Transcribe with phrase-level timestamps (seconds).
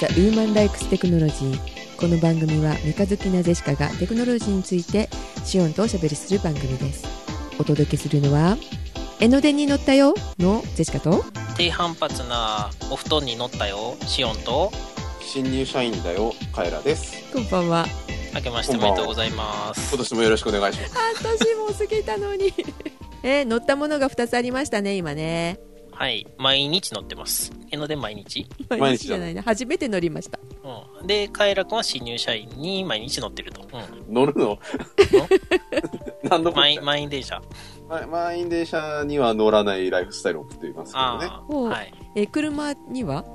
[0.00, 1.58] The Woman Likes Technology
[1.98, 5.10] この番組はメカ好きなジェシカがテクノロジーについて
[5.44, 7.04] シオンとおしゃべりする番組です。
[7.58, 8.56] お届けするのは
[9.20, 11.22] 江ノ電に乗ったよのジェシカと
[11.54, 14.72] 低反発なお布団に乗ったよシオンと
[15.20, 17.30] 新入社員だよカエラです。
[17.34, 17.86] こんばんは。
[18.34, 19.90] 明けましておめでとうございます。
[19.94, 20.94] 今年もよろしくお願いします。
[20.94, 22.54] 半年も過ぎたのに。
[23.22, 25.60] えー乗ったものが2つありましたね今ね
[26.00, 26.26] はい。
[26.38, 27.52] 毎日乗ってます。
[27.70, 29.34] 江ノ電毎日、毎日じゃない。
[29.34, 30.40] な初めて乗りました。
[30.64, 33.68] うん、でカエラ君は新入社員に毎日乗ってると、
[34.08, 34.58] うん、乗るの？
[36.24, 37.42] 何のこっ満員満員電車。
[37.86, 41.26] ま満員電車には乗らないライフスタイルを送っていますけどね。
[41.68, 41.92] はい。
[42.16, 43.26] えー車には？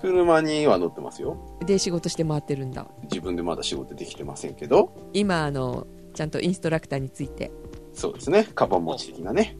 [0.00, 1.58] 車には乗ってますよ。
[1.66, 2.86] で仕事して回ってるんだ。
[3.10, 4.94] 自分でまだ仕事できてませんけど。
[5.12, 7.50] 今あのちゃんとインストラクターについて。
[7.92, 8.46] そうですね。
[8.54, 9.56] カバン持ち的なね。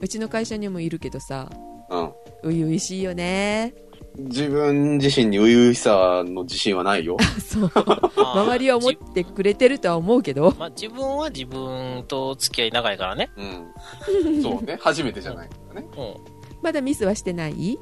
[0.00, 1.50] うちの会社にもいるけどさ
[1.90, 2.12] うん。
[2.42, 3.74] 初々しいよね。
[4.16, 7.16] 自分自身に初々しさの自信はないよ。
[7.40, 7.70] そう。
[7.74, 7.82] ま
[8.16, 10.54] あ周りは思ってくれてるとは思うけど。
[10.58, 13.30] まあ、自分は自分と付き合い長いからね。
[13.36, 14.42] うん。
[14.42, 14.78] そうね。
[14.80, 15.86] 初めてじゃないからね。
[15.96, 16.14] うん。
[16.62, 17.52] まだミスはしてない？
[17.52, 17.78] い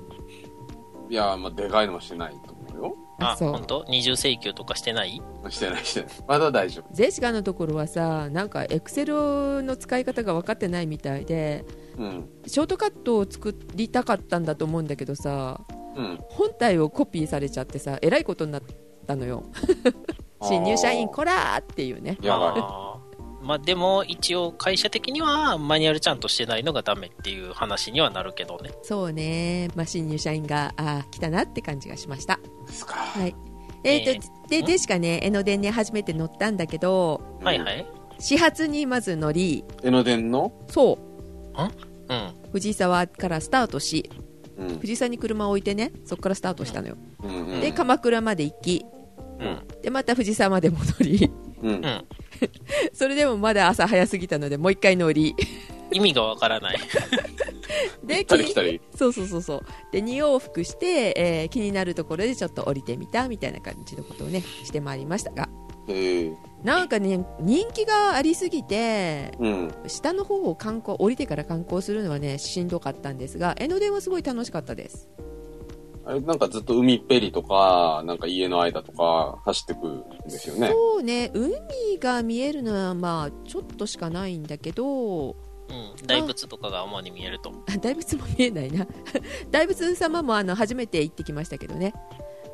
[1.14, 2.96] やまあでかいのはしてないと思うよ。
[3.20, 3.52] あ、あそう。
[3.52, 3.84] 本当？
[3.88, 5.20] 二重請求とかしてない？
[5.48, 6.10] してないしてない。
[6.28, 6.94] まだ大丈夫。
[6.94, 11.64] ジェシカのところはさなんかエクセルの使い方が分かってないみたいで
[11.98, 12.28] うん。
[12.46, 15.60] ショートカットを作りたかったんだと思うんだけどさ
[15.96, 16.18] うん。
[16.28, 18.62] 本体をコピーされちゃってさえらいことになっ
[19.06, 19.44] たのよ。
[20.42, 22.16] 新入社員こらーっていうね。
[22.22, 23.44] やばい。
[23.44, 28.70] まあでも一応会社的にはマニュアルちゃんとしてないのがダメっていう話にはなるけどね。
[28.82, 32.38] そうね、まあ、新入社員があー来たなって感じがしました。
[32.66, 32.94] ですか。
[32.94, 33.34] はい。
[33.84, 34.04] えー。
[34.04, 34.66] とえでん？
[34.66, 37.86] ジェシカね江ノ電に初めて乗ったんだけどはいはい。
[38.18, 40.52] 始発にまず乗り江ノ電の？
[40.68, 41.07] そう
[41.64, 42.50] うん。
[42.52, 44.10] 藤沢からスタートし
[44.56, 44.78] うん。
[44.78, 47.46] 藤沢に車を置いてねそこからスタートしたのよ、うん。
[47.46, 47.60] うん。
[47.60, 48.84] で鎌倉まで行き
[49.40, 49.82] うん。
[49.82, 51.30] でまた藤沢まで戻り。
[52.92, 55.34] それでもまだ朝早すぎたのでもう一回乗り。
[55.90, 56.78] 意味がわからない。
[58.04, 59.62] で来たり来たりそうそうそうそう。
[59.92, 65.48] で2往復して、えー気になるところでちょっと降りてみたみたいな感じのことをねしてまいりましたが
[66.62, 75.08] なんかね人気がありすぎてうん下の方を観光降りてから観光するのはねしんどかったんですが江ノ電はすごい楽しかったです
[76.08, 80.68] あれなんかずっと海っぺりとか、なんか家の間とか走ってくんですよね。
[80.68, 86.06] そうね海が見えるのはまあちょっとしかないんだけどうん。
[86.06, 87.52] 大仏とかが主に見えると。
[87.68, 88.86] あ大仏も見えないな
[89.52, 91.92] 大仏様もあの初めて行ってきましたけどね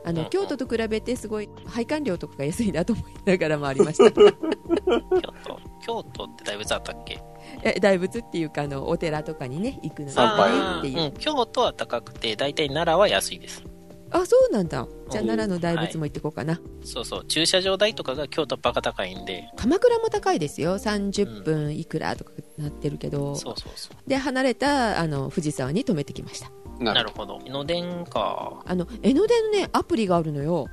[0.04, 0.24] あのうん。
[0.26, 4.10] うん京都と比べてすごい配管料とかが安いなと思いながらもありました。
[4.10, 5.60] 京都。
[5.84, 7.20] 京都って大仏あったっけ？
[7.62, 11.06] え大仏っていうかあのお寺とかにね行くのがいいっていう。
[11.06, 11.12] うん。
[11.12, 13.62] 京都は高くて、大体奈良は安いです。
[14.10, 14.86] あそうなんだ。
[15.10, 15.26] じゃあうん。
[15.28, 17.24] 奈良の大仏も行ってこうかな、そうそう。
[17.26, 19.44] 駐車場代とかが京都バカ高いんで。
[19.56, 20.78] 鎌倉も高いですよ。
[20.78, 24.08] 30分いくらとかなってるけど、そうそうそう。
[24.08, 27.00] で離れたあの藤沢に止めてきましたなる。
[27.00, 27.40] なるほど。
[27.44, 28.62] 江ノ電か。
[28.64, 30.66] あの江ノ電のねアプリがあるのよ。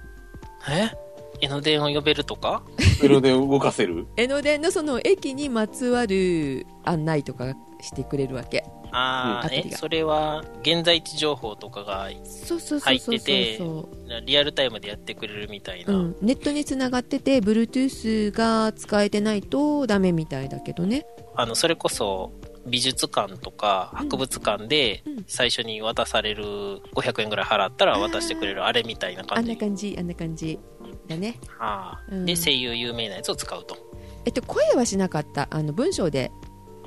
[0.70, 0.90] え？
[1.42, 2.64] 江ノ電を呼べるとか？
[3.04, 4.08] 江ノ電動かせる？
[4.18, 8.64] 江ノ電のその駅にまつわる案内とかしてくれるわけ。
[8.94, 13.16] ああ、え、それは、現在地情報とかが、そうそうそう入そう。
[13.16, 15.94] っててそうリアルタイムでやってくれるみたいな。
[15.94, 21.06] うん、ネットにつながってて Bluetooth が使えてないとダメみたいだけどね。
[21.36, 22.34] あの、それこそ、
[22.68, 25.24] 美術館とか博物館でうん。
[25.28, 26.44] 最初に渡される
[26.96, 29.94] 500円ぐらい払ったら渡してくれるあれみたいなあんな感じ。
[29.94, 30.60] 感じあんな感じ。
[31.08, 31.40] だね。
[31.60, 32.26] ああうん。
[32.26, 33.78] で、声優有名なやつを使うと。
[34.26, 36.32] えっと声はしなかったあの文章で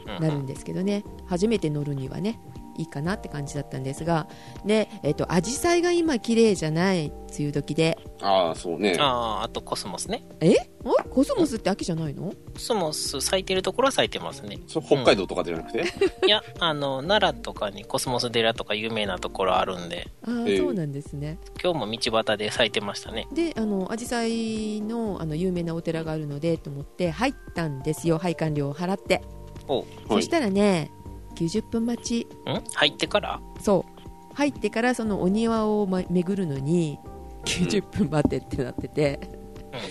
[0.07, 1.05] うんなるんですけどね。
[1.27, 2.39] 初めて乗るにはね
[2.77, 4.29] いいかなって感じだったんですが
[4.65, 7.99] でえっと紫陽花が今綺麗じゃない梅雨時で。
[8.23, 8.97] ああ、そうね。
[9.01, 10.25] ああ、あとコスモスね。
[10.41, 10.55] え？
[10.85, 12.31] おコスモスって秋じゃないの？
[12.31, 14.61] コスモス咲いてるところは咲いてますね。
[14.69, 15.85] 北海道とかじゃなくて、
[16.27, 20.59] いや、あの、奈良とかにコスモス寺とか有名なところあるんで、あーええ。
[20.59, 21.38] そうなんですね。
[21.61, 23.26] 今日も道端で咲いてましたね。
[23.35, 28.19] であの紫陽花のあの有名なお寺があるのでと思って入ったんですよ。
[28.19, 29.23] 拝観料を払って、
[29.67, 29.82] おう。
[29.82, 29.88] はい。
[30.09, 30.93] そしたらね
[31.35, 32.27] 90分待ち。
[32.51, 32.63] ん？
[32.75, 33.41] 入ってから？
[33.61, 34.35] そう。
[34.35, 36.99] 入ってからそのお庭を、ま、巡るのに
[37.45, 39.21] 90分待ってってなってて、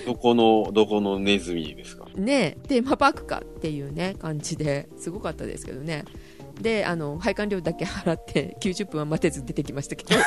[0.05, 2.05] どこの、どこのネズミですか？
[2.15, 6.05] ねテーマパークかっていうね感じですごかったですけどね
[6.61, 10.19] であの配管料だけ払って 90分は待てず出てきましたけど。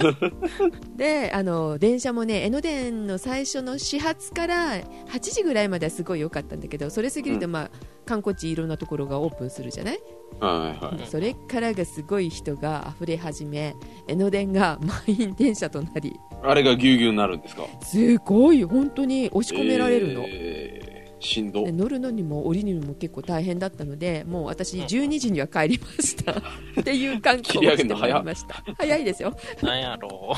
[0.96, 7.52] であの電車もね江ノ電の最初の始発から8時ぐらいまではすごい良かったんだけどそれ過ぎると、うん。
[7.52, 7.70] まあ、
[8.06, 10.00] 観光地いろんなところがオープンするじゃない、
[10.40, 11.06] はいはい。
[11.08, 13.74] それからがすごい人が溢れ始め
[14.08, 16.14] 江ノ電が満員電車となり。
[16.42, 17.64] あれがぎゅうぎゅうになるんですか？
[17.82, 20.89] すごい本当に押し込められるの、えー、
[21.20, 21.64] しんど。
[21.64, 21.72] で。
[21.72, 26.32] 乗るのにも降りるのにも結構大変だったのでもう私12時には帰りました。
[26.80, 28.62] っていう観光をしてまいりました。
[28.78, 29.36] 早いですよ。
[29.62, 30.34] なんやろ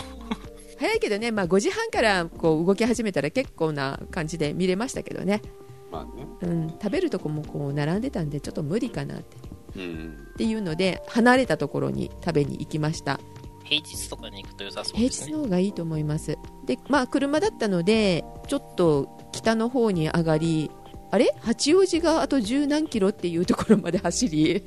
[0.78, 5.40] 早いけどね、まあ、5時半からこう動き始めたら結構な感じで見れましたけどね、
[5.92, 6.26] まあね。
[6.40, 9.36] うん、食べるとこもこう並んでたんでちょっと無理かなって。
[9.76, 10.16] うん。
[10.34, 13.14] っていうので離れたところに食べに行きました。
[13.14, 13.41] う。
[13.80, 15.26] 平日とかに行くと良さそう平ですね。
[15.28, 16.36] 日の方がいいと思います。
[16.66, 20.70] でまあ車だったのでちょっと北の方に上がり
[21.10, 21.34] あれ？
[21.40, 24.62] 八王子があと十何キロっていうところまで走り。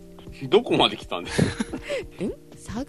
[0.50, 1.78] どこまで来たんですか？
[2.58, 2.88] 相模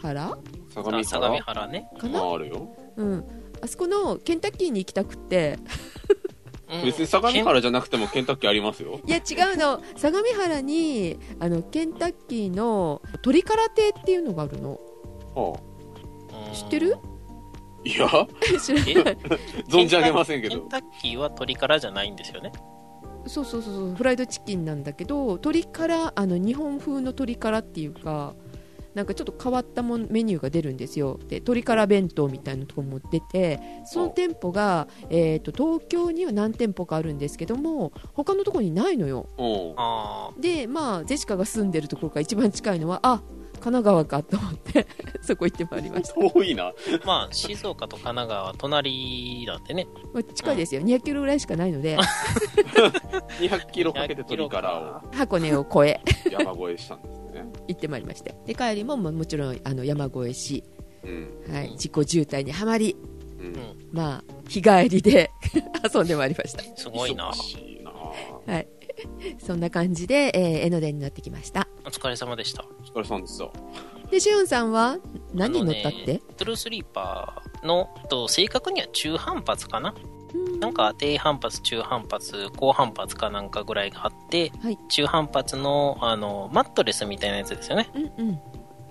[0.00, 0.38] 原？
[0.74, 1.88] 相模あ相模原原ね。
[1.98, 2.76] かな、ああるよ。
[2.96, 3.24] うん、
[3.62, 5.58] あそこのケンタッキーに行きたくって。
[5.58, 5.66] うん
[6.84, 9.00] 別に相模原じゃなくてもケンタッキーありますよ。
[9.06, 9.82] いや違うの。
[9.96, 14.80] 相模原にあのケンタッキーの鶏辛亭っていうのがあるの。
[15.34, 15.60] は
[16.48, 16.54] うん。
[16.54, 16.96] 知ってる？
[16.96, 18.08] あ、いや、
[18.60, 19.16] 知らない。
[19.68, 20.60] 存じ上げませんけど。
[20.60, 22.52] ケンタッキーは鶏からじゃないんですよね。
[23.26, 23.94] そうそうそうそう。
[23.94, 28.34] フライドチキンなんだけど鶏辛あの日本風の鶏辛っていうか
[28.94, 31.18] なんかちょっと変わったもんメニューが出るんですよ。
[31.28, 39.26] で鶏辛弁当みたいなところも出てその店舗が、えー、と東京には何店舗かあるんですけども他のところにないのよ。
[40.38, 43.22] でまあジェシカが住んでるところが一番近いのはあ
[43.62, 44.88] 神奈川かと思って
[45.22, 46.64] そこ行ってまいりました、遠いな。
[46.66, 46.72] あ。
[47.04, 49.86] まあ、静岡と神奈川は隣なんでね。
[50.12, 50.82] まあ、近いですよ。
[50.82, 51.96] 200キロぐらいしかないので。
[53.38, 56.00] 200キロかけて鶏から箱根を越え。
[56.36, 57.21] を山越えしたんですね。
[57.68, 60.64] 行ってまいりましてで帰りもまあもちろんあの山越えし、
[61.04, 61.28] うん。
[61.52, 62.96] はい、自己渋滞にはまり
[63.38, 63.56] うん。
[63.92, 65.30] まあ日帰りで
[65.92, 67.32] 遊んでまいりましたすごいな
[68.46, 68.68] はい
[69.38, 72.64] そんな感じで、えー江ノ電になってきましたお疲れ様でした。
[72.64, 73.52] お疲れさんですよ。
[74.10, 74.98] でしおんさんは
[75.34, 80.11] 何に乗ったって、ねトゥルースリーパーの、と正確には中反発かなうん
[80.62, 84.78] なんか低反発、中反発、高反発かなんかぐらいがあって、はい。
[84.88, 87.90] 中反発のあのマットレスみたいなやつですよね。
[87.94, 88.12] うん。
[88.16, 88.40] うん。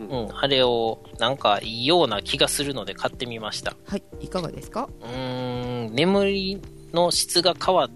[0.10, 3.76] うん、あれをなんかいいような気がするので買ってみました。
[3.88, 4.04] はい。
[4.20, 4.90] いかがですか？
[5.00, 7.90] うーん、眠りの質が変わっ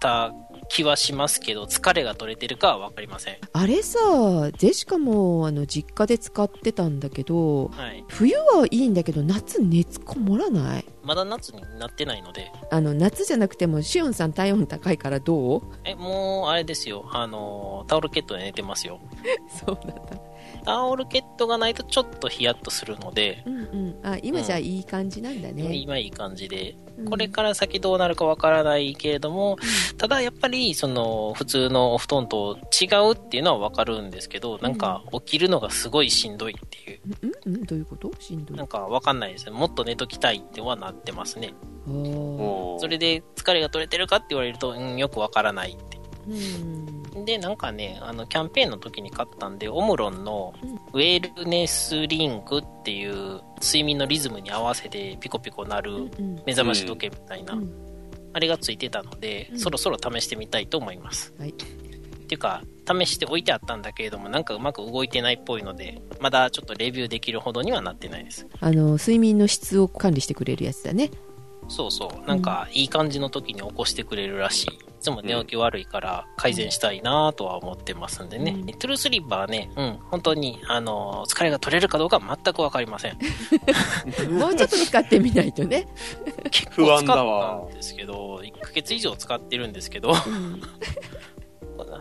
[0.00, 0.32] た
[0.70, 3.36] 気はしますけど、疲れが取れてるかはわかりません。
[3.52, 3.98] あれさ
[4.56, 8.04] ジェシカもあの実家で使ってたんだけどはい。
[8.08, 10.84] 冬はいいんだけど夏熱こもらない？
[11.02, 15.62] まだ夏になってないので、あの夏じゃなくてもしおんさん体温高いからどう？
[15.84, 19.00] え、もうあれですよ、あの、タオルケットで寝てますよ。
[19.64, 20.20] そうなんだ
[20.60, 24.00] タオルケットがないとちょっとヒヤッとするので、うんうん。
[24.02, 27.04] あ今じゃいい感じなんだね、今いい感じで、うん。
[27.10, 29.56] これから先どうなるかわからないけれども、
[29.98, 37.00] ただやっぱり、その、普通のお布団と違うっていうのはわかるんですけど、なんか、起きるのがすごいしんどいっていう。
[37.46, 37.54] うん。
[37.54, 37.64] うん。
[37.64, 38.10] どういうこと？
[38.20, 38.56] しんどい。
[38.56, 39.52] なんかわかんないですね。
[39.52, 41.54] もっと寝ときたいってはなってますね。
[41.86, 45.99] それで疲れが取れてるかって言われると、うん、よくわからないって。
[46.26, 47.24] うん。
[47.24, 57.72] で、なんかね、あの、キャンペーンの時に買ったんで、オムロンのうんウェルネスリンクっていう睡眠のリズムに合わせてピコピコなるうん目覚まし時計みたいな、うん。
[58.32, 59.58] あれがついてたので、うん。
[59.58, 61.34] そろそろ試してみたいと思います。
[61.38, 61.50] はい。
[61.50, 61.52] っ
[62.30, 68.46] ていうか、試しておいてあったんだけれども、なんかうまく動いてないっぽいので、まだちょっとレビューできるほどにはなってないです。
[68.60, 71.10] あの睡眠の質を管理してくれるやつだね
[71.68, 72.28] そうそう。
[72.28, 74.66] なんか、いい感じの時に起こしてくれるらしい。
[74.66, 78.52] いつも寝起き悪いから改善したいなとは思ってますんでね。
[78.52, 83.18] うんトゥルースリーパーはね、うん、本当に、あの、疲れが取れるかどうか全くわかりません。
[84.30, 85.88] もうちょっと使ってみないとね、
[86.50, 90.62] 結不安構使っだわたんですけど、1ヶ月以上使ってるんですけど、うん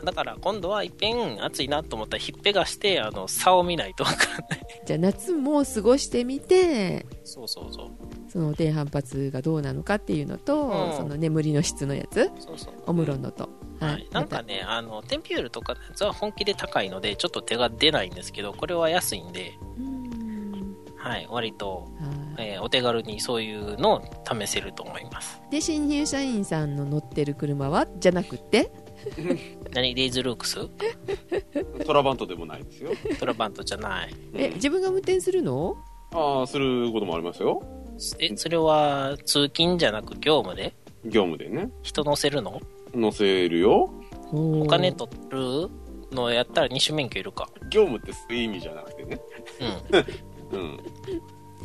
[0.10, 4.62] だから今度はいっぺん暑いなと思ったらひっぺがして、あの、差を見ないとわからない。
[4.88, 7.92] じゃあ夏も過ごしてみてそうそうそう。
[8.28, 10.98] その低反発がどうなのかっていうのと、うん。
[10.98, 12.74] その眠りの質のやつそうそう。
[12.88, 13.50] オムロンのと、
[13.80, 20.76] はい、なんかね、あの、テンピュールとかのやつは本気で高いので、ちょっと手が出ないんですけど、これは安いんで、うん。
[20.98, 22.20] はい、割と、はい。
[22.40, 25.42] えーお手軽にそういうのを試せると思います。
[25.52, 27.86] で新入社員さんの乗ってる車は？
[28.00, 28.72] じゃなくて？
[29.74, 30.68] 何レイズルークス？
[31.86, 32.92] トラバントでもないですよ。
[33.20, 34.16] トラバントじゃない。
[34.34, 35.76] え自分が運転するの？
[36.14, 37.62] ああ、することもありますよ。
[38.20, 40.74] え、それは通勤じゃなく業務で？
[41.06, 41.70] 業務でね。
[41.84, 42.60] 人乗せるの？
[42.94, 43.92] 乗せるよ。
[44.32, 45.70] おお金取る
[46.12, 47.50] のやったら二種免許いるか。
[47.70, 49.20] 業務ってそういう意味じゃなくてね。
[50.52, 50.58] うん。
[50.60, 50.80] うん。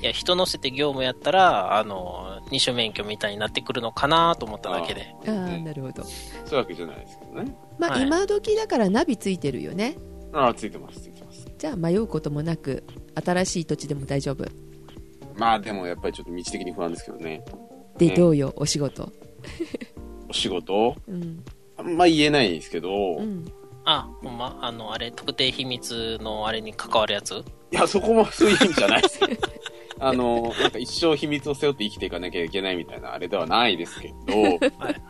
[0.04, 5.06] いや、人乗せて業務やったら、あの、二種免許みたいになってくるのかなと思っただけで。
[5.26, 6.04] ああなるほど。
[6.04, 7.56] そういうわけじゃないですけどね。
[7.78, 8.02] まあ、はい。
[8.02, 9.96] 今時だからナビついてるよね。
[10.34, 11.46] ああ、ついてます、ついてます。
[11.56, 12.84] じゃあ迷うこともなく
[13.24, 14.44] 新しい土地でも大丈夫。
[15.36, 17.42] まあでもやっぱりちょっと道的に不安ですけどね。
[17.96, 19.10] で、うんどうよお仕事？
[20.28, 20.96] お仕事？
[21.08, 21.42] うん。
[21.78, 23.52] あんま言えないんですけど、いうん。
[23.86, 27.42] あ、ほんま、あの、あれ、特定秘密のあれに関わるやつ？
[27.74, 29.48] や、そこもそういう意味じゃないですけど。
[30.06, 35.00] あの、なんか一生秘密を背負って生きていかなきゃいけないみたいなあれではないですけど、はい、はい。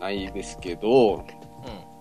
[0.00, 1.24] ないですけど、うん。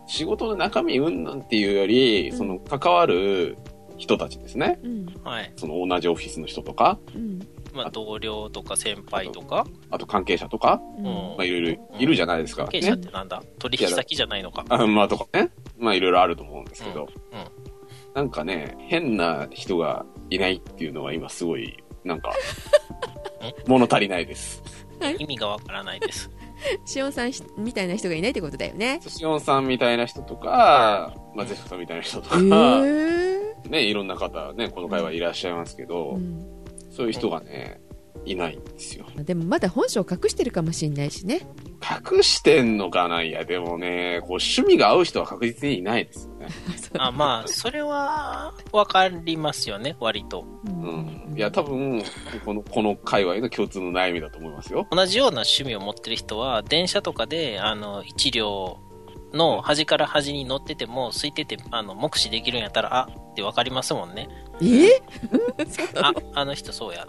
[0.07, 3.57] 仕事の中身うんなんていうより、うんその関わる
[3.97, 4.79] 人たちですね。
[4.83, 5.51] うんはい。
[5.55, 7.39] その同じオフィスの人とか、うん
[7.73, 12.63] まあ、同僚とか先輩とか、あと関係者とか、うんうんまあいろいろいるじゃないですか。
[12.63, 13.05] 関係者っね。
[13.07, 14.65] てなんだ、取引先じゃないのか。
[14.69, 15.51] あまあとかね。
[15.77, 17.73] まあいろいろあると思うんですけど、うん
[18.13, 22.33] なんかね、変な人がいないっていうのは今すごい、なんか、
[23.67, 24.63] 物足りないです。
[25.19, 26.29] 意味がわからないです。
[26.85, 28.99] しおんさんひみたいな人がいないってことだよね。
[29.03, 32.41] 寿司オンさんみたいな人とか、まあゼフさんみたいな人とか、へ
[33.65, 36.63] えね、いろんな方ね、この会はいらっしゃいますけど、うん。
[36.89, 37.81] そういう人がね、
[38.25, 39.05] いないんですよ。
[39.17, 41.47] でもまだ本性を隠してるかもしれないしね
[41.83, 46.47] 隠してんのかないや、でもね、こう趣味が合う人は確実にいないですよね。
[46.97, 50.45] あまあ、それは、わかりますよね、割と。
[50.65, 51.33] ううん。
[51.35, 52.01] いや、多分、
[52.45, 54.87] この、この界隈の共通の悩みだと思いますよ。
[54.91, 58.79] 同じような趣味を持ってる人は、電車とかで、あの、一両
[59.33, 64.29] の端から端に乗ってても、空いてて、あの、目視できるんやったら、あってわかりますもんね。
[64.61, 65.01] え？
[65.99, 67.07] あ、あの人 そうや。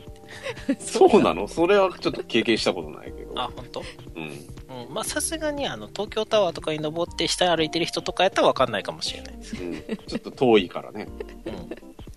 [0.79, 1.47] そうなの？
[1.47, 3.39] それはちょっと経験したことないけど。
[3.39, 3.83] あ、本当？
[4.17, 4.23] うん。
[4.25, 4.95] うん。
[4.95, 9.57] まあ、さすがに、あの、東京タワーとかに登って下歩いてる人とかやったらわかんないかもしれないです。
[9.63, 9.75] うん。
[10.07, 11.07] ちょっと遠いからね。
[11.47, 11.71] うん。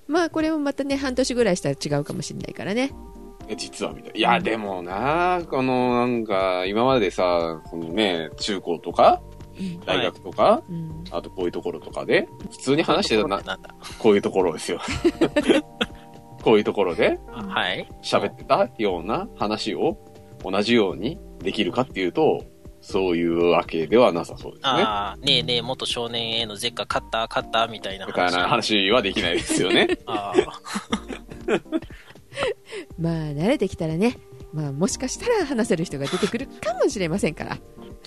[0.08, 2.94] まあこれもまたね半年ぐらいしたら違うかもしれないからね
[3.50, 4.14] え実はみたい。
[4.16, 9.37] いや、でもな、この、なんか、今までさ、そのね、中高とか、うん
[9.86, 13.76] 大学とか、うんあとこういうところとかで、普通に話してたな、なんだ？
[14.00, 14.80] こういうところですよ。
[16.44, 17.88] こういうところであはい。
[18.02, 19.98] 喋ってたような話を
[20.44, 22.44] 同じようにできるかっていうと、
[22.80, 24.70] そういうわけではなさそうですね。
[24.70, 28.38] ああ、ねえねえ、元少年 A のゼッカ勝った勝ったみたいなみたい話。
[28.38, 29.88] な話はできないですよね。
[30.06, 30.32] あ
[33.00, 34.18] まあ慣れてきたらね
[34.54, 37.58] まあもしかしたら話せる人が出てくるかもしれませんからあ、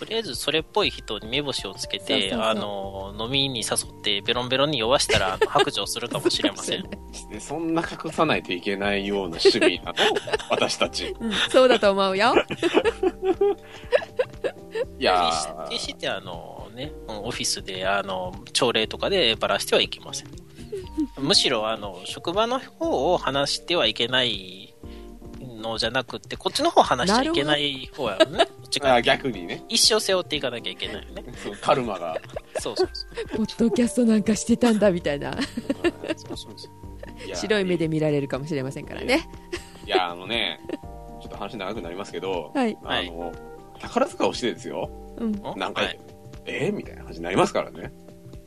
[0.00, 6.88] とりあえずそれっぽい人に目星をつけて、そうそうそうあの、飲みに誘ってベロンベロンに酔わしたら 白状するかもしれません。
[7.30, 9.94] でそんな隠さないといけないような趣味なの
[10.48, 11.14] 私たち。
[11.20, 12.34] うんそうだと思うよ
[14.98, 20.28] いや決してあのね、うんオフィスであの、朝礼とかでばらしてはいけません。
[21.18, 24.69] むしろあの、職場の方を話してはいけない
[25.60, 28.46] のじゃなくって、こっちの方話しちゃいけない方やろね。
[28.46, 31.24] こっちーあが逆にね、一生背負っていかなきゃいけないよね。
[31.42, 32.16] そうカルマが。
[32.58, 33.38] そうそうそう。
[33.38, 37.26] ポッドキャストなんかしてたんだみたいなそうそうそう。
[37.26, 39.28] いや白い目で見られるかもしれませんからね
[39.86, 40.60] いや、あのね、
[41.20, 43.32] ちょっと話長くなりますけど、はいあの、
[43.78, 44.90] 宝塚をしてですよ。
[45.18, 45.54] うんお？
[45.56, 45.98] 何回、はい
[46.46, 47.92] えーみたいな感じになりますからね。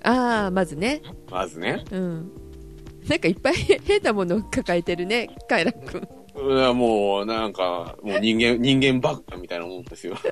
[0.03, 1.83] ああまずねまずね。
[1.91, 2.31] うん
[3.07, 3.53] なんかいっぱい
[3.85, 10.15] 変なものを抱えてるねカイラ君もう、なんか、もう人間、人間バカみたいなもんですよ。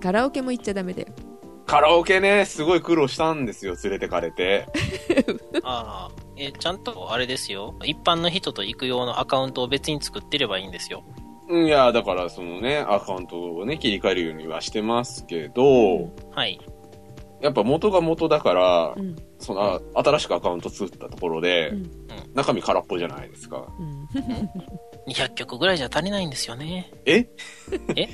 [0.00, 1.08] カラオケも行っちゃダメだよ
[1.66, 4.66] カラオケね、すごい苦労したんですよ、連れてかれて。
[5.64, 7.74] ああ、え、ちゃんとあれですよ。
[7.84, 11.02] 一般の人と行く用のアカウントを別に作ってればいいんですよ。
[11.48, 16.58] うんいや、だから、そのね、アカウントをね、切り替えるようにはしてますけど、はい。
[17.44, 21.90] やっぱ元が元だからう、んその、新しくアカウント作ったところで、うん
[22.34, 23.68] 中身空っぽじゃないですか。
[23.78, 24.08] うん
[25.06, 26.90] 200曲ぐらいじゃ足りないんですよね。
[27.04, 27.28] え？
[27.94, 28.08] え？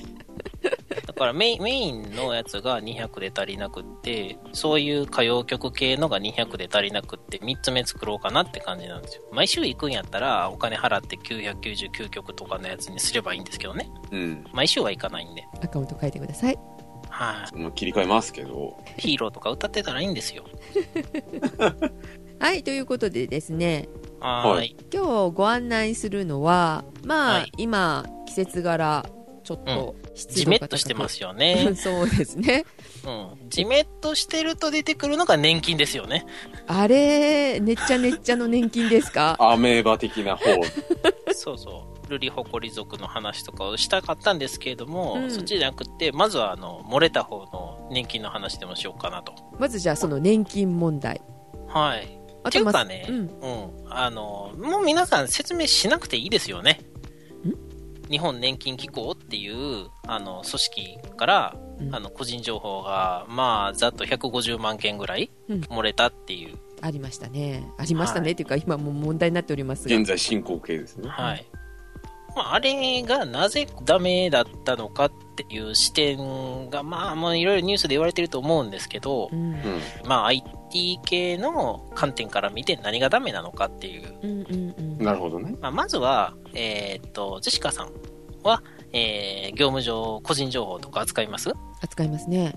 [1.07, 9.23] だからメインメインのやつが200で足りなくって、そういう歌謡曲系のが200で足りなくって、3つ目作ろうかなって感じなんですよ。
[9.31, 13.89] 毎週行くんやったら、お金払って999曲とかのやつにすればいいんですけどね。
[14.11, 14.45] うん。
[14.53, 15.45] 毎週は行かないんで。
[15.63, 16.59] アカウント書いてください
[17.21, 20.45] はい、まあ、切り替えますけど、ヒーローとか歌ってたらいいんですよ。
[22.41, 23.89] はいということでですね
[24.21, 24.77] はーい。
[24.91, 29.05] 今日ご案内するのはまあ、はい今季節柄
[29.45, 31.73] ちょっと湿じ度が高くめっとしてますよね。
[31.77, 32.65] そうですね
[33.05, 33.49] うん。
[33.50, 36.25] じめっとしてると出てくるのが年金ですよね。
[36.67, 39.37] あれねっちゃねっちゃの年金ですか？
[39.41, 40.45] アメーバ的な方。
[41.35, 41.90] そうそう。
[42.11, 49.33] ルリホコリ族の話とかをしたかったんですけれども、うんそっちじゃなくて、まずはあの、漏れた方の年金の話でもしようかなと。
[49.59, 51.21] まずじゃあその年金問題
[51.69, 52.19] はい。
[52.43, 53.31] あっていうまかね、ううんん、
[53.90, 56.81] あの、もう皆さん説明しなくていいですよね。
[58.11, 66.59] 日本年金機構っていう、あの、組織から、うんあの、個人情報が、まあ、ざっと150万件ぐらいうん漏れたっていう。
[66.83, 71.09] ありましたねありましたね、はいっていうか今もう問題になっておりますが現在進行形ですね。
[71.09, 71.47] はい。
[72.37, 79.63] まあ、あれがなぜダメだったのかっていう視点が、まあ、もういろいろニュースで言われてると思うんですけどう、んうん。
[80.07, 84.15] まあ、IT 系の観点から見て何がダメなのかっていう。
[84.23, 85.55] うんうんうんなるほどね。
[85.61, 87.91] まあ、まずは、えーっと、ジェシカさん
[88.43, 91.51] は、えー業務上個人情報とか扱います？
[91.83, 92.55] 扱いますね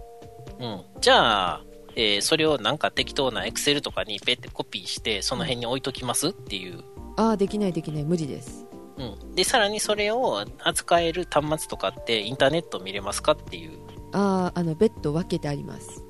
[0.59, 0.81] うん。
[1.01, 1.61] じゃあ、
[1.95, 6.83] えーそれをなんか適当な Excel とかにペってコピーして、その辺に置いときますっていう。
[7.15, 8.65] ああできないできない無理です
[8.97, 9.35] うん。
[9.35, 13.79] で、さらにそれを扱える端末とかってインターネット見れますかっていう。
[14.11, 16.03] あああのベッド分けてあります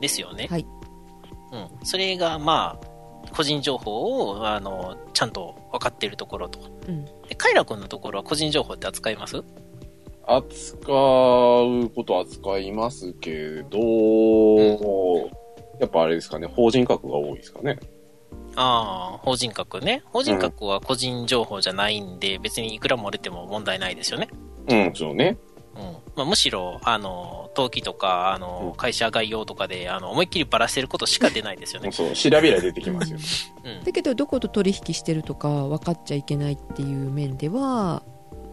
[0.00, 0.48] ですよね。
[0.50, 0.66] はい
[1.52, 1.68] うん。
[1.82, 2.86] それが、まあ、
[3.34, 6.60] 個人情報を、あの、ちゃんと分かっているところと。
[6.86, 9.42] うんで、カイラ君のところは個人情報って扱います？
[10.26, 15.30] 扱うこと扱いますけど、
[15.80, 17.78] やっぱあれですかね、法人格が多いですかね。
[18.60, 20.02] ああ、法人格ね。
[20.06, 24.28] 法人格は個人情報じゃないんで、別にいくら漏れても問題ないですよね。
[24.68, 25.38] うん、そうね。
[25.76, 25.82] うん。
[26.16, 31.92] まあ、むしろ、あの、登記とか、あの、会社概要とかで、あの、思いっきりばらしてることしか出ないですよね。
[31.92, 33.18] そう、調べりゃ出てきますよ。
[33.64, 33.84] うん。
[33.84, 38.02] だけどどこと取引してるとか分かっちゃいけないっていう面では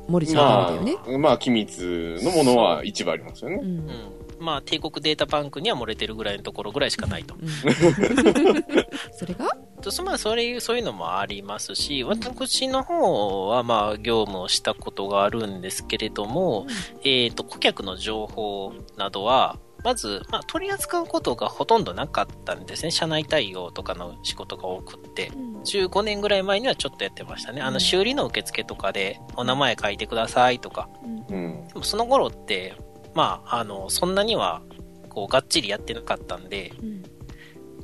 [0.08, 3.60] 漏れちゃダメだよね、まあ、まあ、機密のものは一部ありますよね。
[3.60, 4.26] うんうん。
[4.40, 7.36] まあ、帝国データバンクには漏れてるぐらいのところぐらいしかないと。
[7.36, 7.50] うん
[9.14, 9.50] それが？
[9.86, 16.66] とそまあ、それ、そういうのもありますし、私の方は、まあ、業務をしたことがあるんですけれども、
[17.04, 22.90] えっ、と、顧客の情報などは、まず、まあ、取り扱うことがほとんどなかったんですね。
[22.90, 25.30] 社内対応とかの仕事が多くって。
[25.66, 27.62] 15年ぐらい前にはちょっとやってましたね。
[27.62, 30.90] あの、うん修理の受付とかで、お名前書いてくださいとか。
[31.30, 31.68] うん。
[31.68, 32.76] でもその頃って、
[33.14, 34.64] まあ、あの、そんなには、
[35.10, 37.15] こう、がっちりやってなかったんで、うん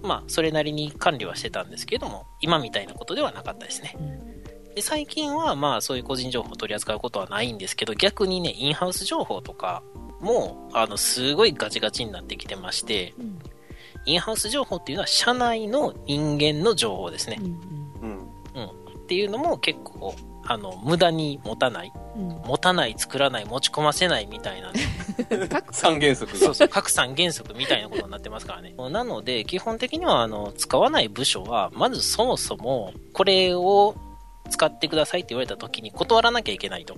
[0.04, 3.96] まあ、それなりに管理はしてたんですけれども、今みたいなことではなかったですね。
[4.00, 4.42] うん
[4.76, 9.84] で、最近は、まあ、そういう個人情報を取り扱うことはないんですけど、逆にね、インハウス情報とか
[10.22, 13.40] も、あの、すごいガチガチになってきてまして、うん
[14.06, 17.38] インハウス情報っていうのは、社内の人間の情報ですね。
[17.40, 18.10] うん
[18.56, 18.66] うん。
[18.66, 24.72] っていうのも結構、あの、無駄に持たない、うん持たない、作らない、持ち込ませないみたいな
[25.72, 26.56] 三原則がそう。
[26.56, 28.74] そう、各三原則みたいなことになってますからね。
[28.78, 33.96] なので、基本的には、あの、使わない部署は、まずそもそも、これを
[34.50, 36.98] 使ってくださいって言われた時に断らなきゃいけないと。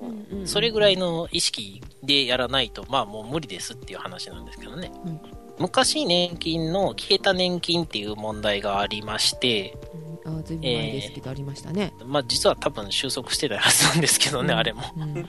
[0.00, 4.90] うんうんそれぐらいの意識でやらないと、まあもう無理ですっていう話なんですけどね。
[5.04, 5.20] うん
[5.58, 9.87] 昔年金の消えた年金っていう問題がありまして、うん
[10.36, 11.92] あずいぶん前ですけど、ありましたね。
[12.04, 14.82] まあ実は多分収束してないはずなんですけどね、あれも。
[14.96, 15.28] うんうん。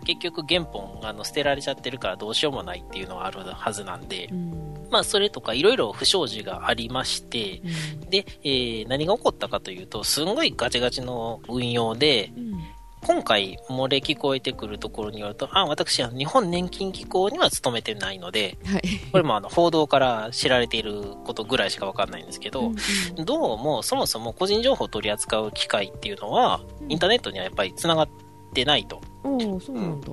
[0.04, 4.88] 結局原本あの捨てられちゃってるからどうしようもないっていうのがあるはずなんでう、ん。
[4.90, 7.60] まあそれとかいろいろ不祥事がありまして、
[8.02, 8.10] うん。
[8.10, 12.58] で、えー何が起こったかというと、すんごいガチガチの運用で、うん
[13.06, 18.82] 今回漏れ聞こえてくるところによると、あ、私は日本年金機構には勤めてないので、はい。
[19.10, 22.76] これもあの報道から知られていることぐらいしかわかんないんですけど、うん
[23.18, 23.24] うん。
[23.24, 26.92] どうもそもそも個人情報を取り扱う機会っていうのは、うん。
[26.92, 28.08] インターネットにはやっぱり繋がっ
[28.52, 30.08] てないと、おおそうなんだ、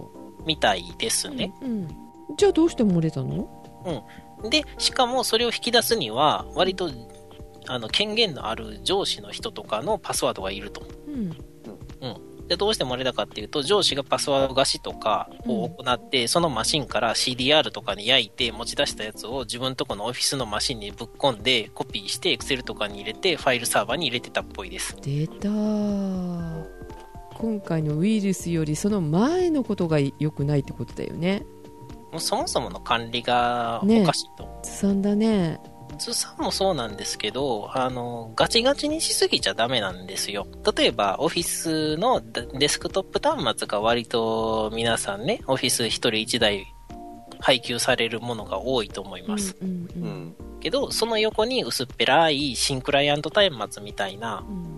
[0.45, 1.53] みたいですね。
[1.61, 1.87] うんうん。
[2.37, 3.47] じゃあどうして漏れたの？
[4.49, 6.91] で、しかもそれを引き出すには、割と、
[7.67, 10.83] あの、権限のある上司の人とかのパスワードがいると。
[11.07, 11.35] うん
[12.47, 24.95] で、どうして漏れたかっていうと、上司がパスワード貸しとかを行って、そのマシンから CDR とかに焼いて持ち出したやつを自分とこのオフィスのマシンにぶっ込んで、コピーして Excel とかに入れて、ファイルサーバーに入れてたっぽいです。
[25.01, 25.49] 出た
[27.37, 31.45] 今回のウイルスよりその前のことが良くないってことだよね。
[32.11, 34.47] もうそもそもの管理がおねかしいと。
[34.63, 35.59] ずさんだね
[35.97, 40.47] ずさんもそうなんですけど、あの、ガチガチにしすぎちゃダメなんですよ。
[40.75, 46.65] 例えば、オフィスのデデスクトップ端末が割と皆さんね、オフィス一人一台
[47.39, 49.55] 配給されるものが多いと思います。
[49.61, 50.35] うんううんん。
[50.59, 54.75] けど、その横に薄っぺらい新クライアント端末みたいな、うん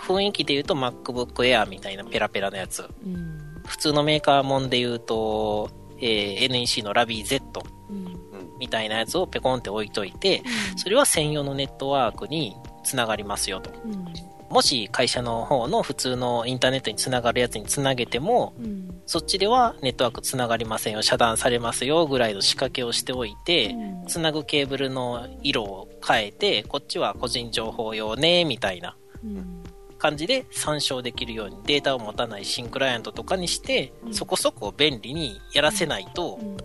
[0.00, 2.88] 雰囲気で言うと MacBook Air みたいなペラペラなやつ。
[3.04, 5.68] うん普通のメーカーもんで言うと、
[6.00, 8.29] えー NEC の Ravi Z うん
[8.60, 10.42] みたいなやつをペコンって置いといて、
[10.76, 13.70] それは専用のネットワークにつながりますよと。
[13.84, 14.04] うん。
[14.50, 19.00] もし会社の方の普通のインターネットにつながるやつにつなげても、うん。
[19.06, 23.76] そっちではネットワークつながりませんよ、遮断されますよぐらいの仕掛けをしておいて、
[24.08, 28.96] つなぐケーブルの色を変えて、こっちは個人情報用ね、みたいな。
[29.24, 29.62] うん。
[29.98, 34.14] 感じで参照できるようにデータを持たない新クライアントとかにして、うん。
[34.14, 36.56] そこそこ便利にやらせないと、うん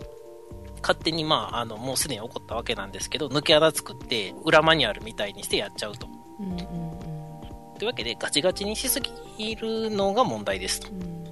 [0.80, 6.06] 勝手にまあ、あの、もうすでに起こったわけなんですけど、抜け穴作って、裏マニュアルみたいにしてやっちゃうと。
[6.40, 6.86] うんうん
[7.78, 9.02] というわけで、ガチガチにしす
[9.36, 10.88] ぎるのが問題ですと。
[10.88, 11.25] うん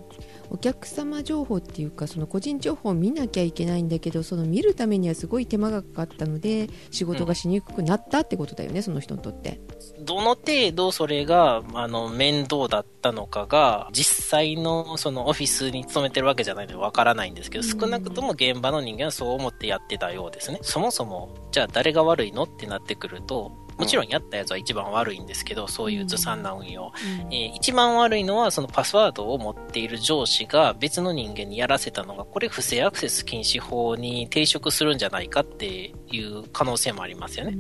[0.55, 9.61] お客様情報っていうかその個人情報を見なきゃいけないんだけどその見るためにはすごい手間がかかったので仕事がしにくくなったってことだよね、その人にとって。
[9.99, 20.61] どの程度それが、あの、面倒だったのかが、実際のそのオフィスに勤めてるわけじゃないのでわからないんですけど、うん少なくとも現場の人間はそう思ってやってたようですね。
[20.63, 26.93] そもそも、じゃあ誰が悪いのってなってくると、もちろんやったやつは一番悪いんですけど、そういうずさんな運用。
[27.31, 37.57] えー一番悪いのは、そのパスワードを持っている上司が別の人間にやらせたのが、これ不正アクセス禁止法に抵触するんじゃないかっていう可能性もありますよね。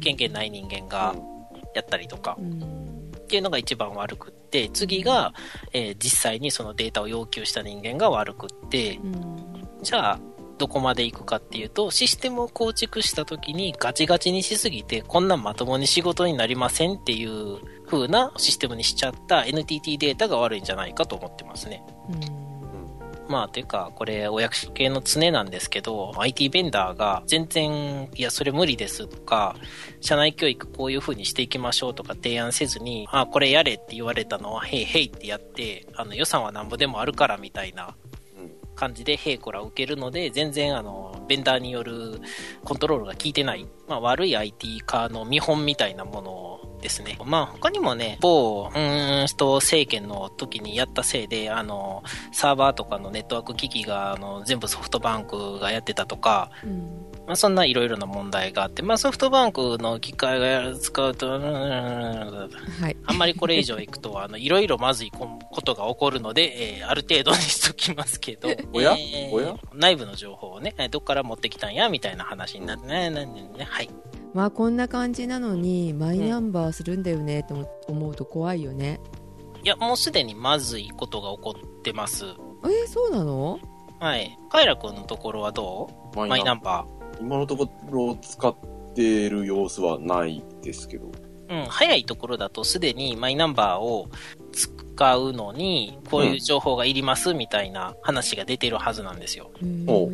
[0.00, 1.14] 権限ない人間が
[1.74, 2.36] やったりとか。
[2.40, 5.34] っていうのが一番悪くって、次が、
[5.72, 8.98] えー実際にそのデータを要求した人間が悪くって、
[9.82, 10.20] じゃあ、
[10.58, 21.82] どこまで行くかっていうと、システムを構築した時にガチガチにしすぎて、こんなんまともに仕事になりませんっていう風なシステムにしちゃった NTT データが悪いんじゃないかと思ってますね。
[23.28, 29.54] まあ、というか、これ、お役所系の常なんですけど、IT ベンダーが全然、いや、それ無理ですとか、
[30.00, 37.94] 社内教育こういう風にしていきましょうとか提案せずに、あ、これやれって言われたのは、へいへいってやって、あの、予算はなんぼでもあるからみたいな
[38.78, 42.20] 感じで、へいこら受けるので、全然、あの、ベンダーによる
[42.64, 47.18] コントロールが効いてない、まあ、悪い IT 化の見本みたいなものですね。
[47.24, 56.50] まあ、他にもね、某、うんと、政権の時にやったせいで、あの、サーバーとかのネットワーク機器が、あの、全部ソフトバンクがやってたとか、
[57.28, 62.50] まあ、そんないろいろな問題があって、まあ、ソフトバンクの機械が使うと、うーん
[62.82, 62.96] はい。
[63.04, 68.94] あんまりこれ以上いくと、 あの、いろいろまずいことが起こるので、えーある程度にしときますけど、 おや？
[68.98, 69.54] えーおや？
[69.74, 73.90] 内部の情報をね、えーどっから持ってきたんや、みたいな話になってね、なんでね、はい。
[74.32, 79.00] まあこんな感じなのにマイナンバーするんだよねと思うと怖いよね。
[79.62, 82.24] いや、もうすでにまずいことが起こってます。
[82.24, 83.58] えー、そうなの？
[84.00, 84.38] はい。
[84.48, 86.26] カイラ君のところはどう？
[86.26, 86.86] マイナンバ
[87.20, 88.54] 今のところ使っ
[88.94, 91.06] てる様子はないですけど。
[91.48, 91.62] ー。
[91.62, 94.08] うん、早いところだとすでにマイナンバーを
[94.52, 99.50] 使うのに、こういう情報がいりますみたいな話が出てるはずなんですよ。
[99.62, 100.10] へーお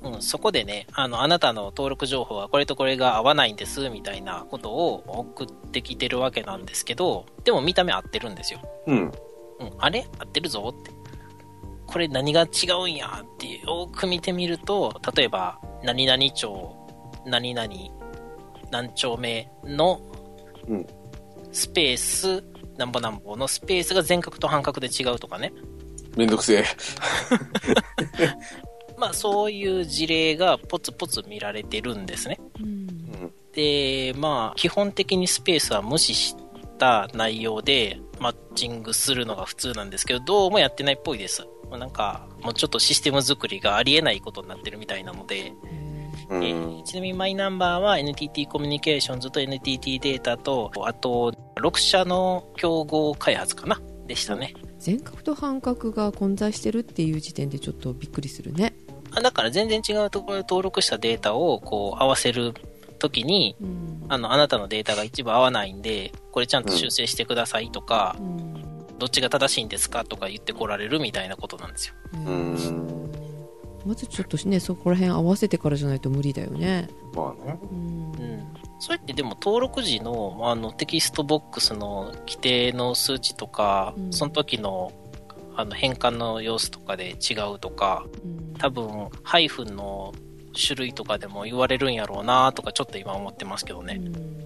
[0.00, 8.60] うん、そこでね、あの、あなたの登録情報はこれとこれが合わないんです、みたいなことを送ってきてるわけなんですけど、でも見た目合ってるんですよ。
[8.86, 9.12] うん。
[9.58, 10.06] うん、あれ？
[10.18, 10.92] 合ってるぞって。
[11.88, 16.76] これ何が違うんやってよく見てみると、例えば、何々町、
[17.26, 17.68] 何々、
[18.70, 20.00] 何丁目の
[20.68, 20.86] うん、
[21.50, 22.44] スペース、
[22.76, 25.52] なんぼなんぼのスペースが全角と半角で違うとかね。
[26.16, 26.64] めんどくせえ。
[28.98, 32.38] まあそういう事例がポツポツ見られてるんですね。
[32.60, 32.70] うんう
[33.26, 33.32] ん。
[33.52, 36.36] で、まあ、基本的にスペースは無視し
[36.78, 41.46] た内容でマッチングするのが普通なんですけど、どうもやってないっぽいです。
[41.70, 45.52] まあなんか、もうちょっとシステム作りがありえないことになってるみたいなので、
[46.30, 46.44] うん。
[46.44, 53.80] えーちなみにマイナンバーは NTT コミュニケーションズと NTT データと、あと、6社の競合開発かな？
[54.06, 54.54] でしたね。
[54.78, 58.74] 全角と半角が混在してるっていう時点でちょっとびっくりするね。
[59.14, 62.54] あだから全然違うところで登録したデータをこう合わせる
[62.98, 68.67] ときに、うんあの、あなたのデータが一部合わないんで、これちゃんと修正してくださいとか、うん
[68.98, 71.94] どっちが正しいんですかとか言ってこられるみたいなことなんですよ。
[72.18, 72.98] ん
[73.86, 76.88] まずちょっとねそこら辺合わせてからじゃないと無理だよね。
[77.14, 77.58] まあね。
[77.70, 78.46] うんうん。
[78.80, 84.92] それってでも登録時のあのテキストボックスの規定の数値とか、うんその時の
[85.56, 90.12] あの変換の様子とかで違うとか、うん多分ハイフンの
[90.52, 94.00] 種類とかでも言われるんやろうなとかちょっと今思ってますけどね。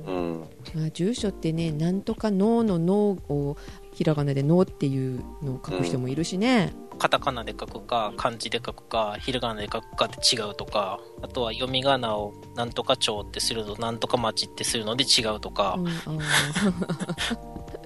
[0.06, 0.40] うんうん。
[0.74, 3.56] まあ、住所ってねなんとか脳の脳を
[3.92, 15.92] ひらがなで脳っていうのを書く人もいるしね、カタカナで書くか、漢字で書くか、ひらがなで書くかで違うとか、あとは読み仮名をなんとか町ってするの、なんとか町ってするので違うとか、うん、あ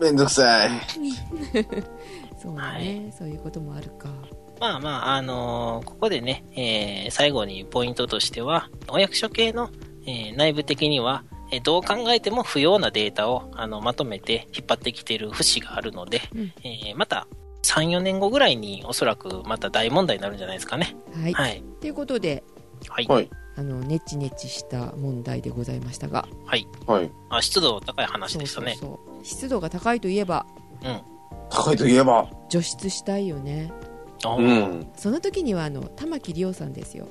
[0.00, 0.68] めんどくさい。
[0.70, 1.86] ー
[2.40, 3.12] そうね、はい。
[3.16, 4.08] そういうこともあるか。
[4.60, 9.70] まあまあ、あのーここでね、えー最後にポイントとしては、お役所系の、
[10.06, 17.26] えー内部的には、えーどう考えても不要なデータをあのまとめて引っ張ってきている節があるので、うんえーまた
[17.62, 20.96] 3、4年後ぐらいにおそらくまた大問題になるんじゃないですかね。
[21.20, 21.62] はい、はい。
[21.80, 22.44] ということで
[22.88, 23.06] はい。
[23.08, 23.30] はい。
[23.56, 26.66] あのネチネチした問題でございましたがはい。
[26.86, 27.10] はい。
[27.30, 28.76] あ湿度高い話でしたね。
[28.78, 30.46] そうそうそう湿度が高いといえば
[31.50, 32.28] 高いといえば。
[32.50, 33.72] 除湿したいよね
[34.24, 34.42] あう。
[34.42, 34.86] ん。
[34.96, 37.06] その時にはあの玉木亮さんですよ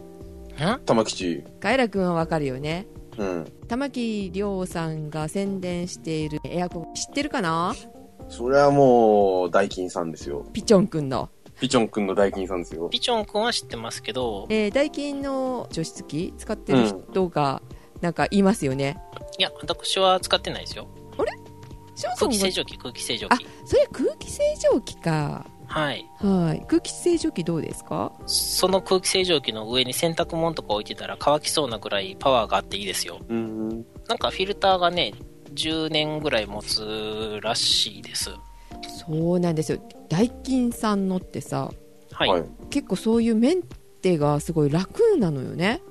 [0.55, 0.85] ん？
[0.85, 1.43] 玉吉。
[1.59, 2.85] カエラ君はわかるよね
[3.17, 3.51] うん。
[3.67, 7.75] 玉木亮さんが宣伝しているエアコン知ってるかな？
[8.29, 10.45] それはもう、大金さんですよ。
[10.53, 12.89] ピチョン君の、ピチョンくんの大金さんですよ。
[12.89, 17.61] ピチョン君は知ってますけど、えー、ダイキンの除湿機使ってる人が
[18.01, 18.97] なんかいますよね、
[19.37, 20.87] いや、私は使ってないですよ。
[21.97, 23.47] ションソンが空気清浄機、空気清浄あ機。
[23.65, 25.45] それ空気清浄機か
[25.75, 26.05] はい。
[26.19, 28.13] はい空気清浄機どうですか？
[28.25, 33.19] その空気清浄機の上に洗濯物とか置いてたら乾きそうなぐらいパワーがあっていいですよ。
[33.27, 33.69] うん。
[34.07, 35.13] なんかフィルターがね、
[35.53, 38.31] 10年ぐらい持つらしいです。
[38.87, 41.71] そうなんですよダイキンさんのってさ
[42.11, 42.29] はい。
[42.29, 42.43] はい。
[42.69, 43.63] 結構そういうメン
[44.01, 45.81] テがすごい楽なのよね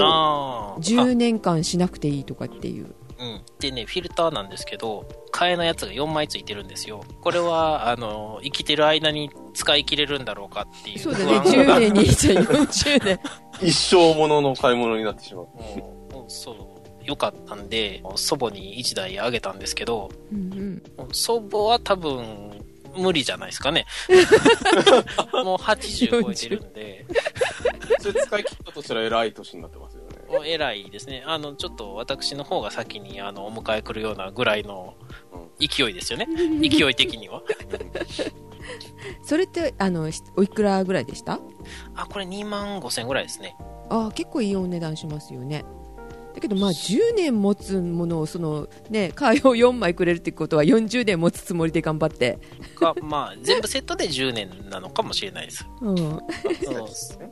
[0.00, 3.42] あー10年間しなくていいとかっていううん。
[3.58, 7.02] でね、フィルターなんですけど、替えのやつが4枚ついてるんですよ。
[7.22, 13.20] これは、 あの、生きてる間に使い切れるんだろうかっていうそうだね不安が10年にじゃあ40年
[13.62, 15.44] 一生ものの買い物になってしまう。
[15.46, 20.82] もうそう、よかったんで、祖母に1台あげたんですけど、うん
[21.12, 22.50] 祖母は多分、
[22.96, 23.86] 無理じゃないですかね。
[25.32, 27.04] もう80超えてるんで、
[28.00, 30.03] それ使い切ったとしたら偉い年になってますよ
[30.44, 31.22] 偉いですね。
[31.26, 34.94] あの、ちょっと私の方が先に、あの、お迎え来るようなぐらいの
[35.58, 36.26] 勢いですよね。
[36.60, 37.42] 勢い的には。
[39.22, 41.38] それってあのしおいくらぐらいでした？
[41.94, 43.54] あ、これ2万5千ぐらいですね。
[43.90, 45.62] ああ結構いいお値段しますよね
[46.34, 52.38] だけどまあ10年持つものをそのねカーを4枚くれるってことは40年持つつもりで頑張って
[52.74, 55.66] か、まあ、全部セットで10年なのかもしれないです。
[55.80, 56.20] うんうん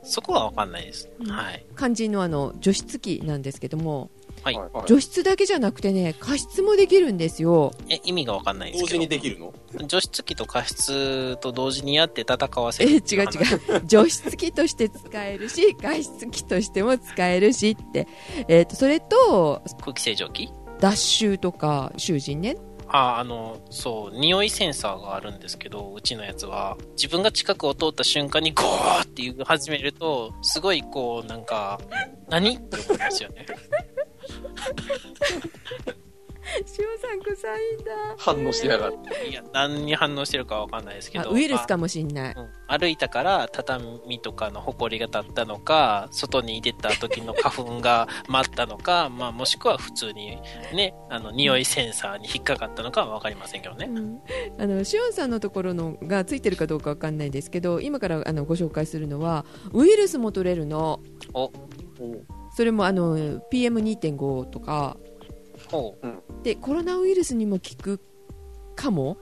[0.03, 1.09] そこはわかんないです。
[1.27, 1.65] はい。
[1.77, 4.09] 肝心のあの除湿機なんですけども
[4.43, 4.55] はい。
[4.55, 7.71] はい除湿だけじゃなくてね加湿もできるんですよ。
[7.89, 9.01] え、意味がわかんないです同時けど。
[9.03, 9.53] にできるの？
[9.87, 13.23] 除湿機と加湿と同時にやって戦わせるえ違う。
[13.23, 13.81] 違う。
[13.85, 18.07] 除湿機として使えるし加湿器としても使えるしって、
[18.47, 20.49] えー、とそれと空気清浄機？
[20.79, 22.57] 脱臭とか囚人ね。
[22.89, 31.79] あ、あの、そう、匂いセンサーがあるんですけど、うちのやつは、自分が近くを通った瞬間にゴーって言い始めると、すごいこう、なんか、
[32.29, 32.55] 何？
[32.55, 33.47] って思いますよね。
[36.55, 36.65] 塩
[36.99, 37.91] さん臭いんだ。
[38.17, 39.29] 反応しやがって。
[39.29, 41.29] いや、何に反応してるかわかんないですけど。
[41.29, 42.33] あウイルスかもしんない。
[42.35, 42.49] うん。
[42.67, 50.37] 歩いたから畳とかの埃が立ったのか、外に出た時の花粉が舞ったのか、まあもしくは普通に
[50.73, 53.87] ね、あの、匂いセンサーに引っかかったのかはわかりませんけどね。
[53.89, 54.19] うん。
[54.59, 60.99] あのシオンさんのところのがついてるかどうかわかんないですけど今からあのご紹介するのはウイルスも取れるの。
[61.33, 61.51] お、
[62.55, 63.17] それもあの
[63.51, 64.97] PM2.5 とか。
[66.43, 67.99] でコロナウイルスにも効く
[68.75, 69.17] かも？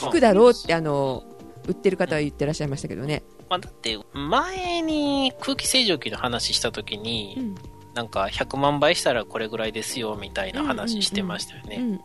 [0.00, 1.24] 効くだろうってあの
[1.66, 7.54] 売ってる方は言ってらっしゃいましたけどね、まあだって、前に空気清浄機の話した時に、うん。
[7.94, 11.98] なんか100万倍したらこれぐらいですよみたいな話してましたよね。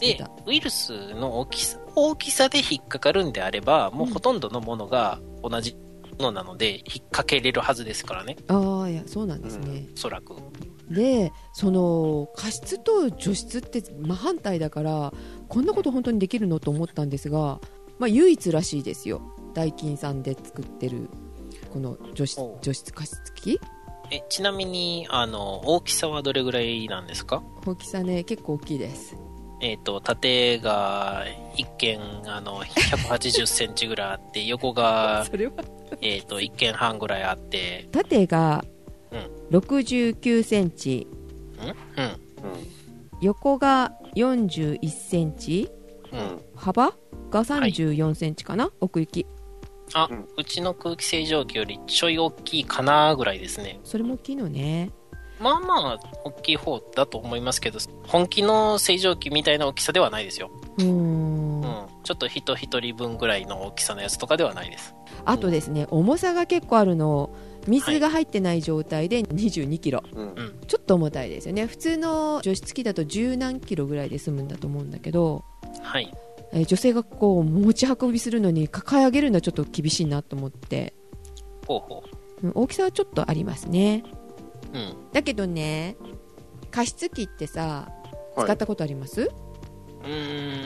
[0.00, 5.80] でた、ウイルスの大きさ、大きさで引っかかるんであれば、もうほとんどのものが同じも
[6.18, 10.34] のなので、引っ掛けれるはずですからね、ああいやそうなんですね、おそらく。
[10.88, 15.12] でその加湿と除湿って真反対だから
[15.48, 17.60] こんなこと本当にできるのと思ったんですが、
[17.98, 19.20] まあ、唯一らしいですよ。
[19.52, 21.08] ダイキンさんで作ってる
[21.72, 23.60] この除湿除湿加湿器？
[24.12, 27.42] え、ちなみに、あの、大きさはどれぐらいなんですか？
[27.66, 29.16] 大きさね結構大きいです
[29.60, 31.24] えっ、と、縦が
[31.56, 35.52] 一見、あの、180センチぐらいあって、 横が、それは。
[36.02, 38.64] えっ、と、一見半ぐらいあって、縦が
[39.10, 39.58] うん。
[39.58, 41.06] 69センチ。
[41.58, 41.66] うん？
[41.66, 41.72] うん。
[41.72, 42.16] う
[43.22, 45.70] 横が41センチ。
[46.12, 46.18] うん。
[46.18, 46.40] ん。
[46.54, 46.92] 幅
[47.30, 49.26] が34センチかな、奥行き。
[49.94, 50.28] あ、うん。
[50.36, 53.80] うちの空気清浄機よりちょい大きいかなぐらいですね。
[53.84, 54.90] それも大きいのね
[55.40, 60.50] まあまあ、大きい方だと思いますけど、本気の清浄機みたいな大きさではないですよ。
[60.78, 61.86] うーんうん。
[62.04, 64.94] ちょっと人一人分ぐらいの大きさのやつとかではないです。
[65.24, 67.30] あとですね重さが結構あるの
[67.66, 70.28] 水が入ってない状態で2 2キロ、うん。
[70.28, 70.60] うん。
[70.66, 75.44] ちょっと重たいですよね普通の除湿機だと10何キロぐらいで済むんだと思うんだけど、
[75.82, 76.12] はい。
[76.52, 80.94] えー女性がこう持ち運びするのに抱え上げるのはちょっと厳しいなと思って、
[81.66, 82.04] ほうほ
[82.42, 84.04] うん大きさはちょっとありますね
[84.72, 84.76] う。
[84.76, 85.12] うん。
[85.12, 85.96] だけどね
[86.70, 87.88] 加湿器ってさ
[88.34, 90.62] はい使ったことあります、うー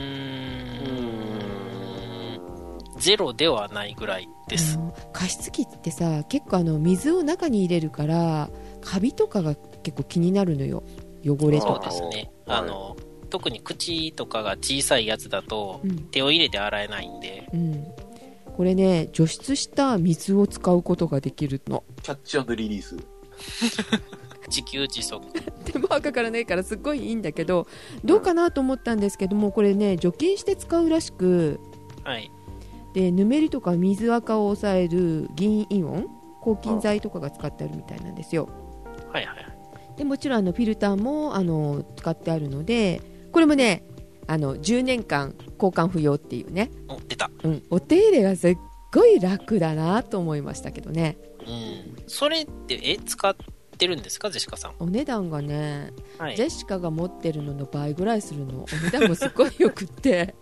[2.97, 2.99] ん。
[2.99, 4.77] ゼロではないぐらいです。
[4.77, 8.49] うん加湿器ってさ結構あの水を中に入れるから
[8.81, 10.83] カビとかが結構気になるのよ
[11.23, 12.31] 汚れそとかうですね。
[12.47, 12.97] はいあの、
[13.29, 17.87] 特に口とかが小さいやつだと、うん手を入れて洗えないんで、うん、
[18.57, 22.97] これね除湿した水を使うことができるのキャッチリリース。
[24.47, 25.21] 自給自足。
[25.65, 27.67] 手間はかからないからすっごいいいんだけど
[28.03, 31.59] どうかなと思ったんですけどもこれね除菌して使うらしく
[32.03, 32.31] はい。
[32.93, 36.07] でぬめりとか水垢を抑える銀イオン
[36.41, 38.49] 抗菌剤とかが使ってあるみたいなんですよ
[39.11, 39.45] はいはい。
[39.97, 43.01] でもちろんあのフィルターもあの使ってあるので
[43.31, 43.83] これもね
[44.27, 47.29] あの10年間交換不要っていうね、お、出た。
[47.43, 48.57] うん、お手入れがすっ
[48.93, 51.95] ごい楽だなと思いましたけどねうん。
[52.07, 53.35] それって、え、使っ
[53.77, 54.73] てるんですかジェシカさん？
[54.79, 56.43] お値段がねはいジ。
[56.43, 60.35] ェシカが持ってるのの倍ぐらいするのお値段もすごいよくって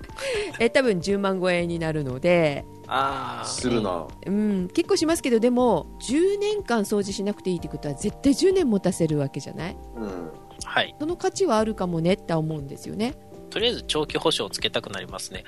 [0.60, 3.46] え多分10万超えになるので、ああ。
[3.46, 4.06] するな。
[4.26, 9.76] うん、結構しますけどでも10年間掃除しなくていいってことは絶対10年持たせるわけじゃない？
[9.96, 10.30] うん。
[10.64, 10.94] はい。
[11.00, 13.14] その価値はあるかもねって思うんですよね
[13.52, 15.44] とりあえず長期保証をつけたくなりますね。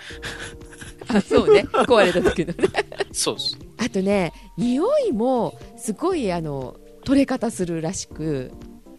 [1.08, 2.68] あそうね壊れた時のね
[3.12, 3.58] そうです。
[3.78, 8.52] あとね匂いもすごいあの取れ方するらしく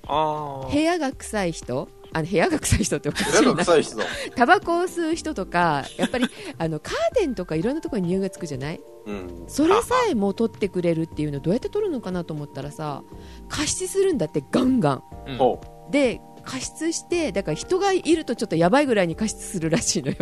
[0.08, 4.06] あ部屋が臭い人あの部屋が臭い人っておかし部屋いなが臭い人だ。
[4.36, 8.80] タバコを吸う人とかやっぱり あのカーテンとかいろんなところに匂いがつくじゃない？
[9.06, 9.44] うん。
[9.48, 13.04] それさえも取ってくれるっていうのどうやって取るのかなと思ったらさ
[13.50, 15.02] 加湿するんだってガンガンあ。
[15.28, 15.38] うん。
[15.38, 20.16] ほで加湿してだから人がいるとちょっとやばいぐらいに加湿するらしいのよ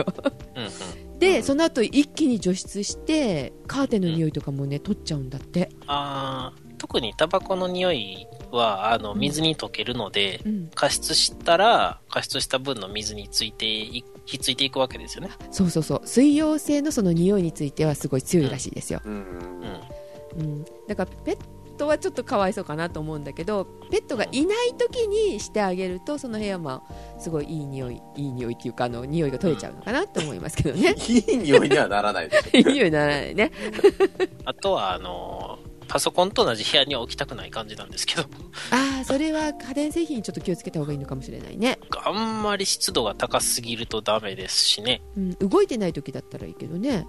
[0.56, 1.20] うんうん。
[1.20, 6.64] で、うんその後一気に除湿してカーテンの匂いとかもね取っちゃうんだって、ああ。
[6.84, 15.30] 特にタバコの匂いは、あの、水に溶けるので、うん、加湿したら、加湿した分の水についてい、ひっついていくわけですよね。
[15.50, 19.10] そうそうそう水溶性のその匂いについてはすごい強いらしいですよ、う。
[19.10, 19.16] うん。
[19.16, 20.42] うん。
[20.42, 21.38] うん、だからペッ
[21.76, 26.84] トはちょっとかわいそうかなと思うんだけどペットがいない時にしてあげるとその部屋も
[27.20, 30.96] すごいいい匂いいい匂いっていうかあの匂いが取れちゃうのかなと思いますけどね。
[31.08, 32.58] いい匂いにはならないでしょ。
[32.58, 33.52] いい匂いにならないね。
[34.46, 38.24] あとは、あのーパソコンと同じ部屋には置きたくない感じなんですけど、
[38.72, 45.02] ああそれは家電製品にちょっと気をつけた方がいいのかもしれないね、あんまり湿度が高すぎるとダメですしね。
[45.18, 47.06] うん、動いてない時だったらいいけどね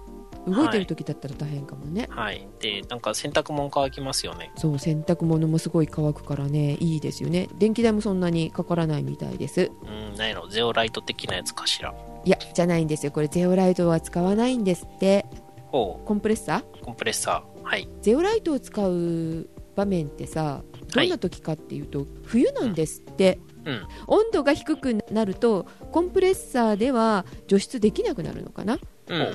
[0.47, 2.47] 動いてる時だったら大変かもね、はい。
[2.59, 4.51] で、なんか洗濯物乾きますよね。
[4.57, 11.93] そう洗濯物もすごい乾くからねいいですよね電気代もそんなにかからないみたいですうん、なんやろ、ゼオライト的なやつかしら。
[12.23, 15.25] いやじゃないんですよこれゼオライトは使わないんですって
[15.67, 16.81] ほコンプレッサー？
[16.81, 17.63] う、コンプレッサー。
[17.63, 17.87] はい。
[18.01, 23.81] ゼオライトを使う場面ってさどんな時かっていうと、冬なんですってうん。
[24.07, 28.79] 温度が低くなるとコンプレッサーでは除湿できなくなるのかな？
[29.07, 29.19] うん。
[29.19, 29.33] うん。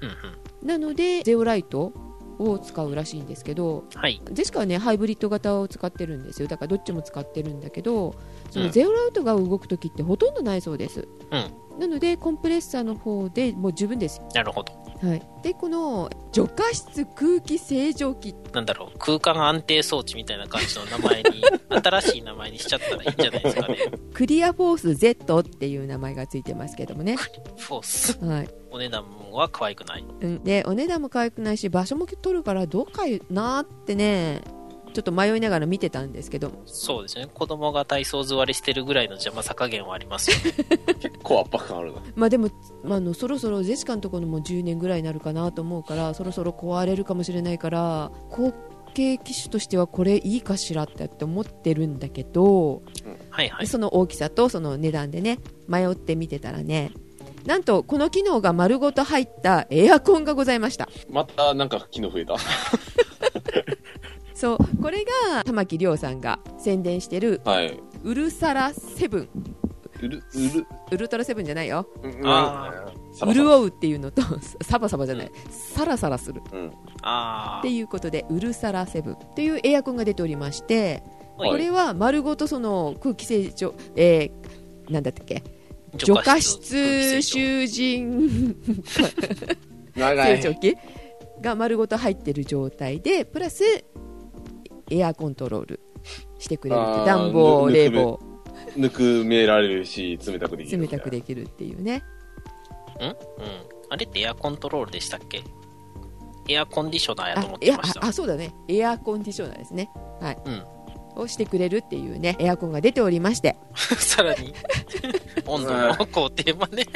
[0.00, 0.08] うん。
[0.08, 0.12] う
[0.64, 0.66] ん。
[0.66, 1.92] なのでゼオライト
[2.38, 4.20] を使うらしいんですけどはい。
[4.30, 8.14] ジェシカはねハイブリッド型を使ってるんですよだからどっちも使ってるんだけど
[8.50, 14.72] そうんのゼオライトが動く時ってほとんどないそうです、うんなのでコンプレッサーの方でもう十分です、なるほど。
[15.02, 21.42] はい、でこの除加湿空気清浄機なんだろう、空間安定装置みたいな感じの名前に、
[21.82, 23.78] 新しい名前にしちゃったらいいんじゃないですかね。
[24.12, 27.16] クリアフォース Z っていう名前がついてますけどもね、
[27.56, 28.24] フォース？
[28.24, 30.04] はいお値段は可愛くない。
[30.20, 34.42] うん、でお値段も可愛くないし場所も取るからどうかなってね
[34.92, 37.28] ちょっと迷いながら見てたんですけどそうですね。
[37.32, 40.52] 子供が体操座りしてるぐらいの邪魔さ加減はありますよね。
[41.00, 42.02] 結構圧迫感あるな。
[42.16, 42.48] まあでも、
[42.82, 48.52] まあ、あのそろそろジェシカのところも10年ぐらいになるかなと思うからそろそろ壊れるかもしれないから後
[48.94, 52.82] 継機種としてはこれいいかしらってって思ってるんだけど、
[53.30, 53.66] はいはい。
[53.66, 56.92] その大きさとその値段でね迷って見てたらね
[57.44, 62.36] なんとこの機能が丸ごと入ったエアコンがございましたまたなんか機能増えた。
[64.38, 67.80] そうこれが玉木亮さんが宣伝してるはい。
[68.04, 69.28] ウルサラセブン。
[70.00, 71.88] うる、うる、ウルトラセブンじゃないよ。
[73.34, 74.22] 潤うっていうのと
[74.62, 76.40] サバサバじゃない、サラサラする。
[76.52, 76.72] うん。
[77.02, 79.16] あっていうことでウルサラセブン。
[79.34, 81.02] というエアコンが出ておりまして
[81.36, 81.42] あ。
[81.42, 81.50] はい。
[81.50, 85.42] これは丸ごとその空気清浄、えー、なんだったっけ？
[85.96, 88.54] 除加湿囚人。
[89.96, 90.38] 長い。
[90.38, 90.76] 清浄機
[91.40, 93.64] が丸ごと入ってる状態でプラス
[94.90, 95.80] エアコントロール
[96.38, 97.04] してくれるって。
[97.06, 98.20] 暖房ぬ冷房。
[98.76, 100.82] ぬくめられるし、冷たくできる。
[100.82, 101.96] 冷たくできるっていうね。
[101.96, 103.02] ん？
[103.02, 103.16] うん。
[103.90, 105.42] あれってエアコントロールでしたっけ？
[106.48, 108.04] エアコンディショナーやと思ってました。
[108.04, 108.54] ああそうだね。
[108.68, 109.90] エアコンディショナーですね。
[110.20, 110.38] はい。
[110.44, 110.64] うん。
[111.16, 113.56] をしてくれるっていうねエアコンが出ておりまして。
[113.74, 114.54] さらに、
[115.46, 116.86] 温度の工程まで。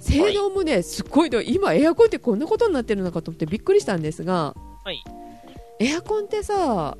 [0.00, 1.40] 性能もねすごいの。
[1.42, 4.54] 今エアコンってこんなことになってるのかと思ってびっくりしたんですが。
[4.84, 5.02] はい。
[5.80, 6.96] エアコンってさ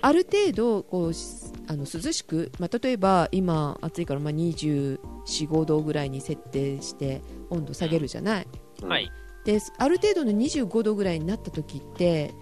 [0.00, 8.46] ある程度こうしあの涼しく、まあ、例えば今暑いからまあ24、5度ぐらいに設定して温度下げるじゃない、
[8.82, 9.10] はい。
[9.44, 12.32] である程度の25度ぐらいになった時って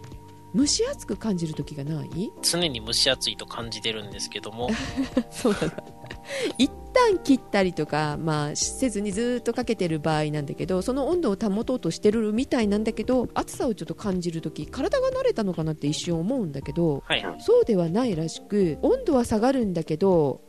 [0.55, 2.31] 蒸し暑く感じる時がない？
[2.43, 4.71] 常に蒸し暑いと感じてるんですけども、
[5.31, 5.69] そうだ
[6.59, 17.41] 一旦切ったりとか、まあ、せずにずっとかけてる場合なんだけどその温度を保とうとしてるみたいなんだけど暑さをちょっと感じる時体が慣れたのかなって一瞬思うんだけどはいはい。
[17.41, 20.41] そうではないらしく温度は下がるんだけど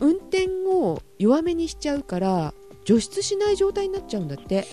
[0.00, 4.66] 運転を弱めにしちゃうから除湿しない状態になっちゃうんだって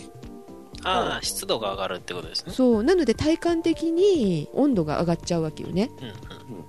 [0.85, 2.53] ああ、湿度が上がるってことですね。
[2.53, 6.13] そうなので体感的に温度が上がっちゃうわけよねうんうん。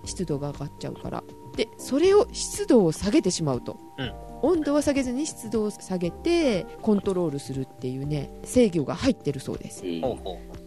[0.07, 1.23] 湿度が上がっちゃうから
[1.57, 4.13] でそれを湿度を下げてしまうと、うん。
[4.43, 9.83] 温度は下げずに湿度を下げてコントロールするっていうね制御が入ってるそうです。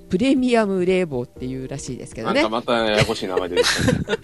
[0.09, 2.41] プレミアム冷房っていうらしいですけどね。
[2.41, 4.11] なんかまたややこしい名前でした。
[4.13, 4.17] ね。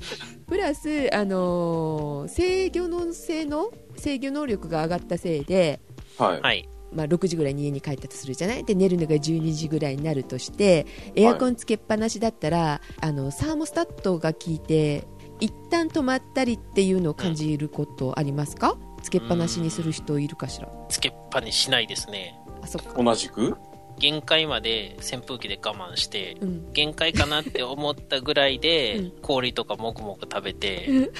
[0.48, 5.80] プラス、あのー制御の性能制御能力が上がったせいで、
[6.18, 6.68] はい。
[6.92, 8.64] まあ、6時ぐらいに家に帰ったとするじゃない？
[8.64, 15.04] で寝るのが12時ぐらいになるとしてエアコンつけっぱなしだったら、あのサーモスタットが効いて
[15.40, 20.68] 一旦止まったりっていうのを感じることありますか、つけっぱなしにする人いるかしら？
[20.88, 22.38] つけっぱにしないですね。
[22.62, 23.56] あそっか、同じく？
[23.98, 29.10] 限界まで扇風機で我慢して、うん、限界かなって思ったぐらいで、うん。
[29.20, 31.10] 氷とかもくもく食べて、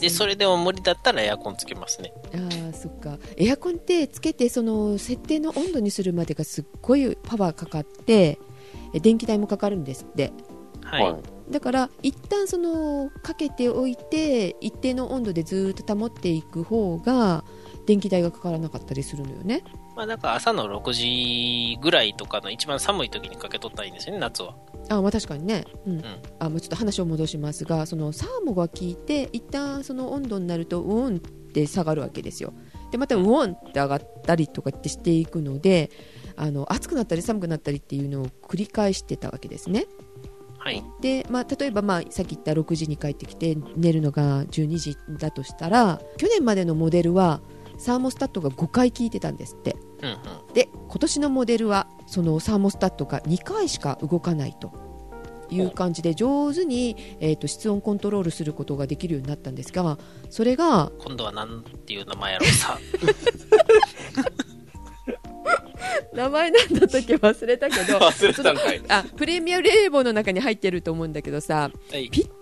[0.00, 2.12] で、それでも無理だったらエアコンつけますね。
[2.32, 3.18] あーそっか。
[3.36, 8.40] エアコンってつけてその設定の温度にするまでがすっごいパワーかかって
[8.92, 10.32] え電気代もかかるんですって。
[10.82, 11.35] はい。
[11.50, 17.44] だから一旦そのかけておいて一定の温度でずーっと保っていく方が
[17.86, 19.62] 電気代がかからなかったりするのよね。
[19.94, 24.54] まあ、だから朝の6時ぐらいとかの一番寒い時にかけとったらいいんですよね、夏は。
[24.90, 25.96] あまあ確かにね、うん。
[25.98, 26.04] ん。
[26.38, 32.52] あもうちょっと話を戻しますがそのサーモが効いて一旦その温度になるとウオンって下がるわけですよ。
[32.90, 35.90] でまたウオンって上がったりとかってしていくので
[36.36, 39.86] あの暑くなったり寒くなったりっていうのを繰り返してたわけですね
[40.66, 40.82] はい。
[41.00, 47.40] で、まあ、例えば、まあ、さっき言った6時に帰ってきて寝るのが12時だとしたら去年までのモデルは
[47.78, 50.12] サーモスタットが5回効いてたんですってうんう
[50.50, 50.54] ん。
[50.54, 54.72] で今年のモデルはそのサーモスタットが2回しか動かないと
[55.50, 59.98] いう感じで上手に、えー、と室温コントロールすることができるようになったんですが
[60.30, 62.76] それが今度は何ていう名前やろうさ。
[66.14, 68.80] 名前なんだったっけ忘れたけど 忘れたんかい。
[68.88, 72.08] あプレミアム冷房の中に入ってると思うんだけどさはい。
[72.10, 72.32] ピット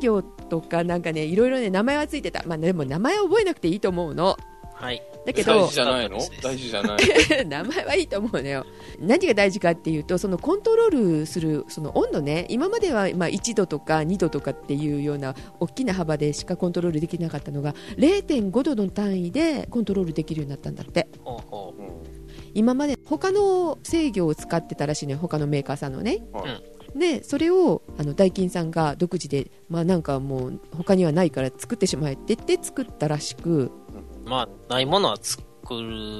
[0.00, 4.36] 制御とかなんかねいろいろね名前はついてた、まあ、でも名前は覚えなくていいと思うの
[4.74, 5.02] はい。
[5.26, 6.18] 大だけど事じゃないの？
[6.42, 6.98] 大事じゃない。
[7.46, 8.64] 名前はいいと思うのよ
[8.98, 22.19] 何が大事かっていうとそのコントロールするその温度ね今まではまあ1度とか2度とかっていうような大きな幅でしかコントロールできなかったのが0.5度の単位でコントロールできるようになったんだってほうほうん
[22.54, 33.70] 今まで他の制御を使ってたらしいのよ他のメーカーさんのねはいでそれをあのダイキンさんが独自でまあなんかもう他にはないから作ってしまえって言って作ったらしく、う。
[34.28, 35.42] まあ、ないものは作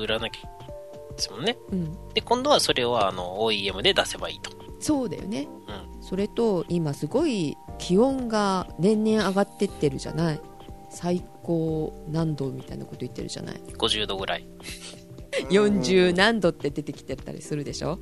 [0.07, 0.49] らなきゃ
[1.17, 1.57] ですもんね。
[1.71, 4.51] うん、で、今度はそれをあの OEM で出せばいいと。
[4.79, 6.03] そうだよねうん。
[6.03, 10.41] それと今すごい気温が年々上がってってるじゃない
[10.91, 14.49] 最高何度みたいなこと言ってるじゃない50度ぐらい。
[15.51, 17.99] 40何度って出てきてたりするでしょ？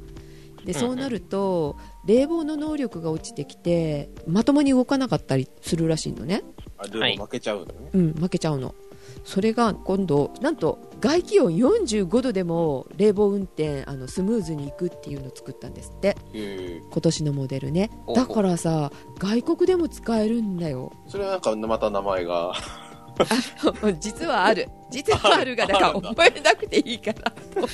[0.64, 6.42] でそうなると冷房の能力が落ちてきてまともに動かなかったりするらしいのね。
[6.76, 7.72] あ、でも負けちゃうのね。
[7.94, 8.74] うん負けちゃうの。
[9.24, 16.16] それが今度なんと外気温45度でも冷房運転あのスムーズにいくっていうのを作ったんですって。
[16.34, 17.90] へ今年のモデルね。
[18.14, 20.92] だからさ外国でも使えるんだよ。
[21.06, 22.52] ーそれはなんかまた名前が。
[23.18, 24.68] あ実はある。
[24.90, 27.30] 実はあるがだから覚えなくていいから。
[27.30, 27.68] と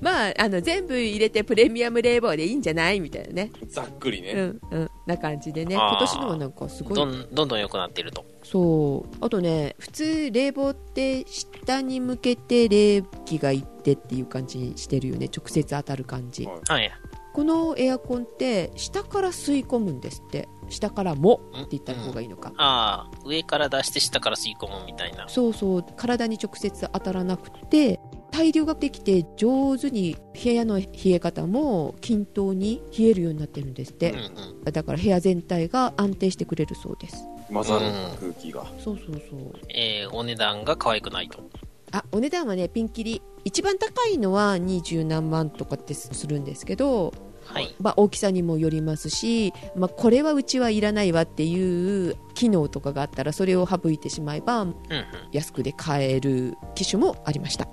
[0.00, 3.50] まああの全部入れてプレミアム冷房でいいんじゃないみたいなね。
[3.68, 4.32] ざっくりね。
[4.32, 5.74] うんうんな感じでね。
[5.74, 6.94] 今年のはなんかすごい。
[6.94, 8.24] どんどんどん良くなっていると。
[8.42, 9.24] そう。
[9.24, 15.28] あとね普通冷房って下に向けて冷気がいってっていう感じにしてるよね。
[15.34, 16.46] 直接当たる感じ。
[16.46, 16.60] はい。
[16.68, 16.92] はい。
[17.34, 25.28] このエアコンって下から吸い込むんですって下からもって言った方がいいのか、ああ、上から出して下から吸い込むみたいな。
[25.28, 34.20] そうそう体に直接当たらなくて対流ができて上手に部屋の冷え方も均等に冷えるようになってるんですってうん、う
[34.60, 34.64] ん。
[34.64, 37.86] だから部屋全体が安定してくれるそうです混ざる
[38.20, 38.64] 空気が。
[38.78, 41.42] そうそうそうえー、お値段が可愛くないと。
[41.94, 43.22] あお値段はねピンキリ。
[43.44, 47.12] 一番高いのは二十何万とかってするんですけど
[47.44, 47.74] はい。
[47.80, 54.74] まあ、大きさにもよりますし、まあ、これはうちはいらないわっていう機能とかがあったらそれを省いてしまえばうんうん。
[55.32, 57.68] 安くで買える機種もありました。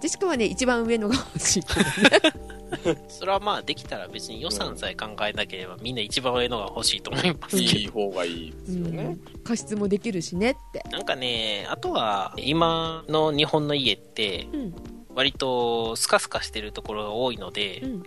[0.00, 1.62] ジェシカはね一番上のが欲しい。
[1.62, 7.78] けどねそれはまあできたら別に予算さえ考えなければみんな一番上のが欲しいと思いますけど。
[7.78, 9.18] いい方がいいですよね。
[9.34, 9.42] うん。
[9.42, 14.74] 加湿もできるしねって、なんかね、あとは、今の日本の家って、うん。
[15.14, 18.02] 割とスカスカしてるところが多いので、うん、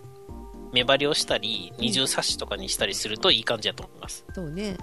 [0.72, 4.24] 目張りをしたり、二重サッシとかにしたりするといい感じだと思います。
[4.34, 4.76] そうねうん。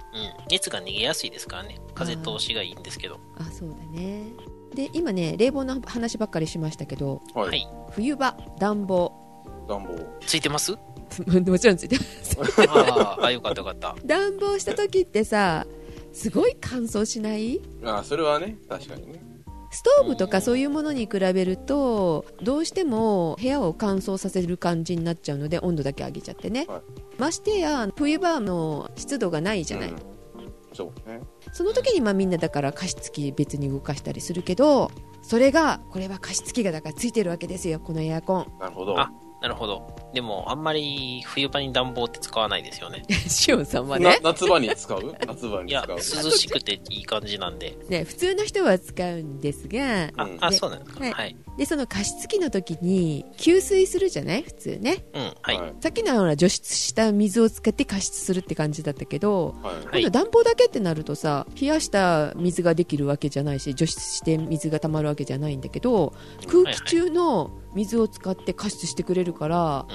[0.50, 1.80] 熱が逃げやすいですからね。
[1.94, 3.18] 風通しがいいんですけど。
[3.38, 4.24] あそうだね
[4.74, 7.42] で今ね冷房の話ばっかりしましたけどは。
[7.44, 7.66] はいい。
[7.92, 9.12] 冬場暖房
[9.68, 9.98] 暖房。
[10.26, 10.72] ついてます？
[11.26, 12.36] もちろんついてます
[12.68, 13.96] あーあ、よかったよかった。
[14.04, 15.66] 暖房した時ってさ
[16.12, 17.60] すごい乾燥しない？
[17.84, 19.22] あそれはね、確かにね。
[19.70, 26.82] ストーブとかそういうものに比べるとどうしても部屋を乾燥させる感じになっちゃうので温度だけ上げちゃってね、はい。
[27.18, 29.98] ましてや冬場の湿度がないじゃない、うん。
[30.72, 31.20] そうね。
[31.52, 34.90] その時にまあみんなだから加湿器別に動かしたりするけど
[35.22, 38.46] それがこれは加湿器がだからついてるわけですよこのエアコン。
[38.58, 38.96] なるほど。
[39.40, 39.96] あなるほど。
[40.14, 43.04] でも、あんまり冬場に暖房って使わないですよね。
[43.28, 45.14] しおんさんはなね夏場に使う？
[45.26, 45.96] 夏場に使う？
[45.96, 47.76] 涼しくていい感じなんで。
[47.88, 51.00] ね普通の人は使うんですがあ、うんあでそうなんですか。
[51.00, 51.36] はいはい。
[51.56, 54.42] でその加湿器の時に給水するじゃない？
[54.42, 55.60] 普通ねうん、はい。
[55.60, 55.74] はい。
[55.80, 59.74] さっきのはほら除湿した水を使って加湿するって感じだったけどはい。
[59.74, 66.14] はい今度暖房だけってなるとさ冷やした水ができるわけじゃないし除湿して水が溜まるわけじゃないんだけど
[66.46, 69.86] 空気中の水を使って加湿してくれるから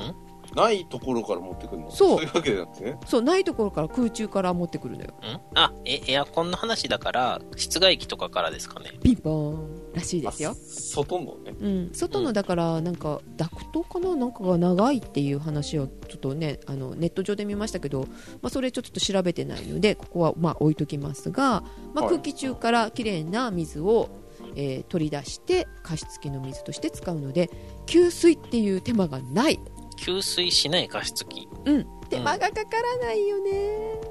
[0.56, 1.90] ないところから持ってくるの？
[1.90, 2.18] そう。
[2.20, 3.00] そういうわけじゃなくてね。
[3.08, 5.16] そうないところから空中から持ってくるのよ。
[5.22, 5.42] ん？
[5.56, 8.92] あ、え、エアコンの話だから、室外機とかからですかね？
[9.02, 10.52] ピンポーンらしいですよ。
[10.52, 11.56] あ、外のね。
[11.60, 14.16] うん、外のだからなんかダクトかな？
[14.16, 18.02] なんかが長いっていう話をちょっとねあのネット上で見ましたけど、
[18.44, 21.64] まあ、それちょっと調べてないのでここはまあ置いときますが、
[21.96, 22.10] まあ、はい。
[22.10, 24.10] 空気中からきれいな水を、
[24.56, 27.50] えー取り出して加湿器の水として使うので
[27.86, 29.60] 給水っていう手間がない、
[29.98, 31.48] 給水しない加湿器。
[31.66, 33.52] うん、手間がかからないよね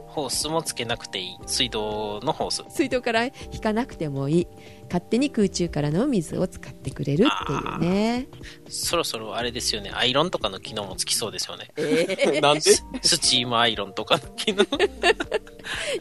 [0.07, 1.37] ホースもつけなくていい。
[1.47, 2.65] 水道のホース。
[2.69, 4.47] 水道から引かなくてもいい
[4.85, 8.29] 勝手に空中からの水を使ってくれるっていうね
[8.69, 9.91] そろそろあれですよね。
[9.95, 11.71] アイロンとかの機能もつきそうですよね。
[11.77, 12.61] え なんで？
[12.61, 14.65] スチームアイロンとかの機能。
[14.65, 14.91] ー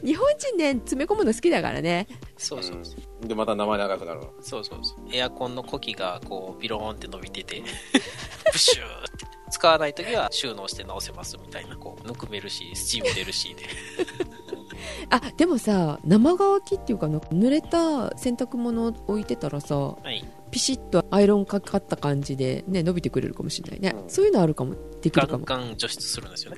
[0.03, 2.95] 日本人ね詰め込むの好きだからねそうそうそう。
[2.95, 4.27] うんで、また名前長くなるわ。
[4.41, 4.97] そうそうそう。
[5.13, 7.61] エアコンの呼気がこう、ビローンって伸びてて、
[8.51, 9.30] プシューって。
[9.51, 13.63] 使わないときは収納して直せますみたいな、こう、ぬくめるし、スチーム出るしで。
[15.09, 20.27] あでもさ生乾きっていうかな濡れた洗濯物を置いてたらさはい。
[20.49, 26.57] ピシッとアイロンかかった感じで、ね、伸びてくれるかもしれないね、うんそういうのあるかもできガるかもンガン除湿するんですよね。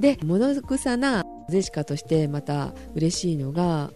[0.00, 3.92] で物臭なゼシカとしてまた嬉しいのが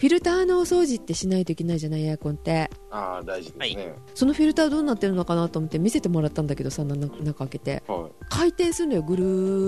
[0.00, 2.70] フィルターのお掃除ってしないといけないじゃないエアコンって。
[2.90, 3.94] ああ、大事ですね。
[4.14, 7.82] そのフィルターどうなってるのかなと思って見せてもらったんだけどさな中開けて。
[7.86, 8.10] はい。
[8.30, 9.24] 回転するのよぐる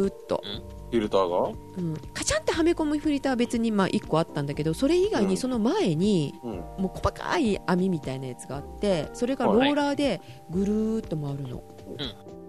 [0.07, 0.43] ーっと、
[0.91, 1.51] フィルターが？
[1.77, 5.29] うん、カチャンってはめ込むフィルターは別にまあ1個あったんだけどそれ以外うん。
[5.29, 6.51] にその前にうん。
[6.53, 11.63] もう細かい網みたいなやつがあってそれがローラーでぐるーっと回るの、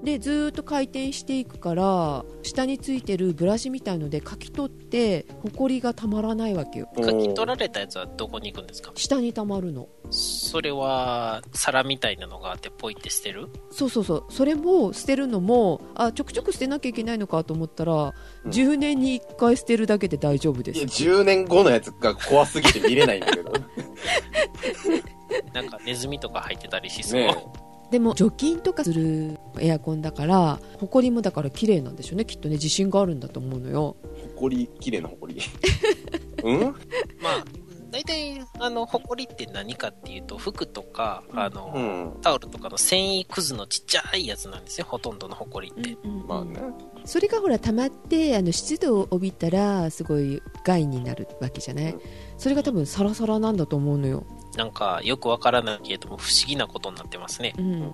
[0.03, 6.89] でずーっと回転していくから下についてるブラシみたいのでかき取ってほこりがたまらないわけよ。
[6.97, 8.91] 書き取られたやつはどこに行くんですか？
[8.95, 9.87] 下にたまるの。
[10.09, 13.47] それは、皿みたいなのがあって、ポイって捨てる？
[13.71, 14.25] そうそうそう。
[14.29, 17.93] それも捨てるのもあちょくちょく捨てなきゃいけないのかと思ったら、
[18.43, 18.51] うん。
[18.51, 23.53] 10年に1回捨てるだけで大丈夫でいや、す10年後のやつが怖すぎて見れないんだけど。
[25.53, 27.21] なんかネズミとか入ってたりしそう。
[27.21, 27.35] ね
[27.93, 33.95] でも除菌とかするエアコンだからほこりもだから綺麗なんでしょうねきっとね自信があるんだと思うのよ
[34.35, 35.39] ほこり、綺麗なほこり。
[36.43, 36.59] うん？
[36.59, 37.45] まあ、
[37.91, 41.71] 大体、あの、ホコリって何かっていうと、服とか、あの、
[42.15, 42.21] うん。
[42.21, 45.95] タオルとかの繊維くずのちっちゃいやつなんですよ、ほとんどのホコリって。
[46.27, 46.59] まあね。
[47.05, 52.01] それがほら溜まってあの湿度を帯びたらすごい害になるわけじゃない、うん。
[52.37, 54.25] それが多分サラサラなんだと思うのよ、
[54.55, 57.53] なんか、よくわからないけれども、不思議なことになってますね。
[57.57, 57.93] うん、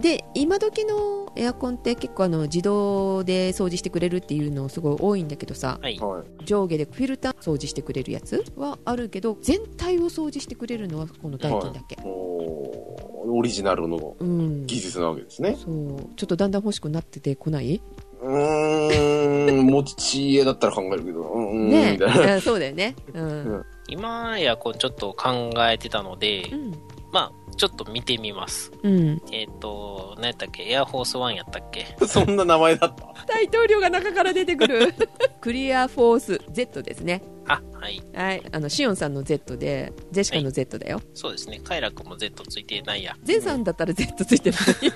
[0.00, 5.78] で今時のエアコンって結構あの自動で掃除してくれるっていうのすごい多いんだけどさ。
[5.82, 5.98] はい。
[5.98, 6.44] はい。
[6.46, 13.06] 上下でフィルター掃除してくれるやつはあるけど全体を掃除してくれるのはこのダイキンだけ、おー。
[13.28, 14.66] オリジナルのうん。
[14.66, 15.56] 技術なわけですね。
[15.58, 16.08] そう。
[16.16, 17.82] ちょっとだんだん欲しくなっててこない？
[18.26, 22.34] うーん、持ち家だったら考えるけど、うん、うん、ねみたいな。
[22.36, 23.24] えそうだよねうん、
[23.54, 26.72] うん今、エアコンちょっと考えてたので、うん
[27.12, 28.70] まあ、ちょっと見てみます。
[28.82, 29.22] うん。
[29.32, 30.64] えっ、と、何やったっけ？
[30.68, 31.86] エアフォースワンやったっけ？
[32.06, 33.14] そんな名前だった？
[33.32, 34.92] 大統領が中から出てくる。
[35.40, 37.22] クリアフォース Z ですね。
[37.46, 38.02] あ、はい。
[38.12, 38.42] はい。
[38.50, 41.00] あの、シオンさんの Z で、ジェシカの Z だよ。
[41.14, 41.60] そうですね。
[41.62, 43.14] 快楽も Z ついてないや。
[43.22, 44.92] ゼンさんだったら Z ついてるのに。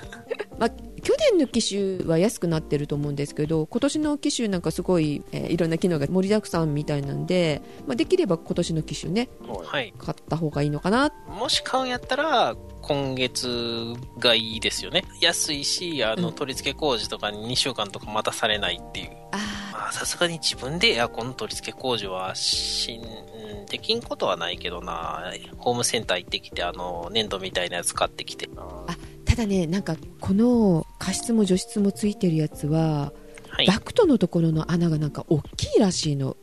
[0.61, 9.65] まあ、去年の機種は安くなってると思うんですけど今年の機種なんかすごい、えーいろんな機能が盛りだくさんみたいなんで、まあ、できれば今年の機種ねはい。
[9.65, 9.93] はい。
[9.97, 15.03] 買った方がいいのかなもし買うんやったら、今月がいいですよね。
[15.19, 19.09] 安いし、あの、うん取り付け工事とかに2週間とか待たされないっていう。
[19.31, 19.37] あ
[19.73, 25.33] まあ、さすがに自分でエアコンの取り付け工事はしん、できんことはないけどな。
[25.57, 28.49] ホームセンター行ってきて、あの、粘土みたいなやつ買ってきて。
[28.55, 28.97] ああ
[29.31, 33.13] ただねなんかこの加湿も除湿もついてるやつは、
[33.49, 33.65] はい。
[33.65, 36.35] ダクトのところの穴がなんか大きいらしいの。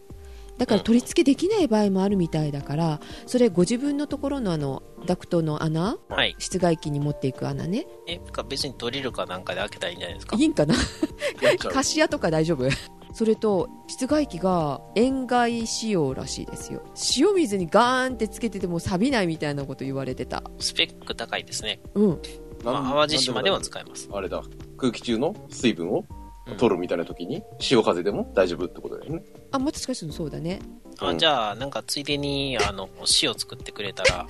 [0.56, 6.34] だから取り付けできない場合もあるみたいだからそれご自分のところのあのダクトの穴はい。
[6.38, 7.86] 室外機に持っていく穴ね。
[8.06, 10.36] え、か別にドリルかなんかで開けたらいいんじゃないですか？
[10.36, 10.42] い。
[10.42, 10.74] いんかな？
[10.74, 10.80] や
[11.52, 11.72] っちゃう。
[11.72, 12.68] カシアとか大丈夫？
[13.12, 16.82] それと室外機が塩害仕様らしいですよ。
[17.18, 20.42] 塩水にガーンってつけてても錆びないみたいなこと言われてた。
[20.58, 21.80] スペック高いですね。
[21.94, 22.22] うん
[22.64, 24.08] まあ、淡路島でも使えます。
[24.12, 24.42] あれだ。
[24.76, 26.04] 空気中の水分を
[26.46, 29.22] うん取るみたいな時に、潮風でも大丈夫ってことだよね。
[29.52, 30.60] あもしかするとそうだね
[30.98, 32.88] あじゃあ、なんかついでに、あの、
[33.22, 34.26] 塩作ってくれたら、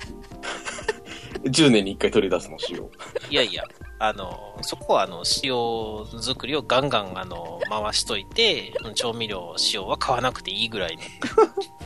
[1.43, 2.91] 10年に1回取り出すの、潮。
[3.29, 3.63] いやいや、
[3.99, 10.97] あの、そこはあの、塩作りをガンガンあの、回しといて、調味料、塩は買わなくていいぐらい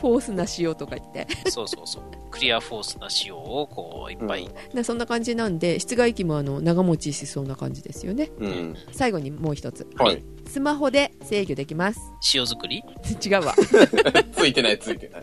[0.00, 2.04] フォースな塩とか言っての、そうそうそう、
[2.34, 8.76] クリアフォースな塩をこう、いっぱい、うんでそんな感じなんで室外機もあの長持ちしそうな感じですよねうん。
[8.92, 10.22] 最後にもう一つはい。
[10.48, 12.00] スマホで制御できます
[12.34, 12.82] 塩作り？
[13.24, 13.54] 違うわ
[14.36, 15.22] ついてない、ついてない。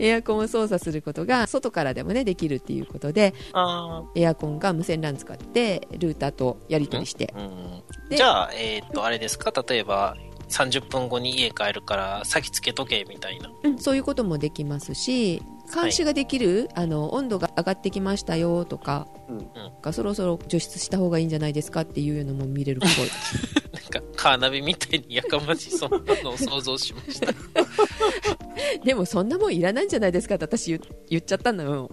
[0.00, 8.08] エアコンを操作することが外からでもねできるっていうことであエアコンが無線 LAN 使ってルーターとやり取りしてーうん。
[8.10, 9.52] でじゃあ、えーっと、あれですか？
[9.68, 10.16] 例えば、
[10.50, 13.50] 30分後に家帰るから先つけとけ、みたいな。
[13.64, 15.42] うん、そういうこともできますし
[15.74, 19.48] 監視ができる、あの温度が上がってきましたよとかうん。
[19.82, 22.90] がそろそろ除湿した方がいいんじゃないですかっていうのも見れるっぽい
[23.72, 27.28] なんか、カーナビみたいにやかましそうなのを想像しました。
[28.84, 31.90] でもそんなもんいらないんじゃないですかって私言言っちゃったのよ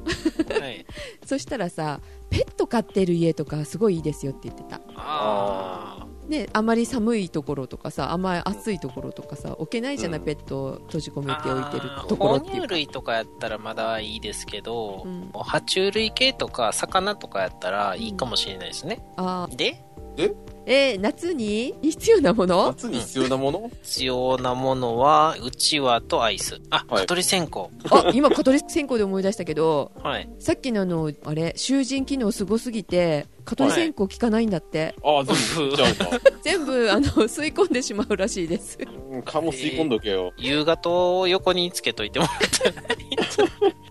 [0.60, 0.86] はい。
[1.26, 10.26] そしたらさペット飼ってる家とかすごいいいですよって言ってたあね、あまり寒いところとかさあんまり暑いところとかさ置けないじゃない、うん。
[10.26, 12.68] ペットを閉じ込ーめておいてるところって哺乳いうか。
[12.68, 15.30] 類とかやったらまだいいですけど、うん。
[15.34, 19.06] 爬虫類系とか魚とかやったらいいかもしれないですね。
[19.18, 20.34] あで、ー
[20.68, 21.76] えー夏に？
[21.82, 22.68] 必要なもの？
[22.68, 23.72] 夏に必要なもの？
[23.84, 26.60] 必要なものは、うちわとアイス。
[26.72, 27.68] あ、はい蚊取り線香。
[27.92, 30.30] あ今蚊取り線香で思い出したけどはい。
[30.40, 31.54] さっきのあのあれ？
[31.56, 35.76] 囚人機能すごすぎて蚊取り線香効かないんだって、ああ、全部。
[36.42, 38.78] 全部あの吸い込んでしまうらしいです
[39.12, 40.34] うん蚊も吸い込んどけよ。
[40.38, 40.90] 夕方
[41.20, 42.74] を横につけといてもらっ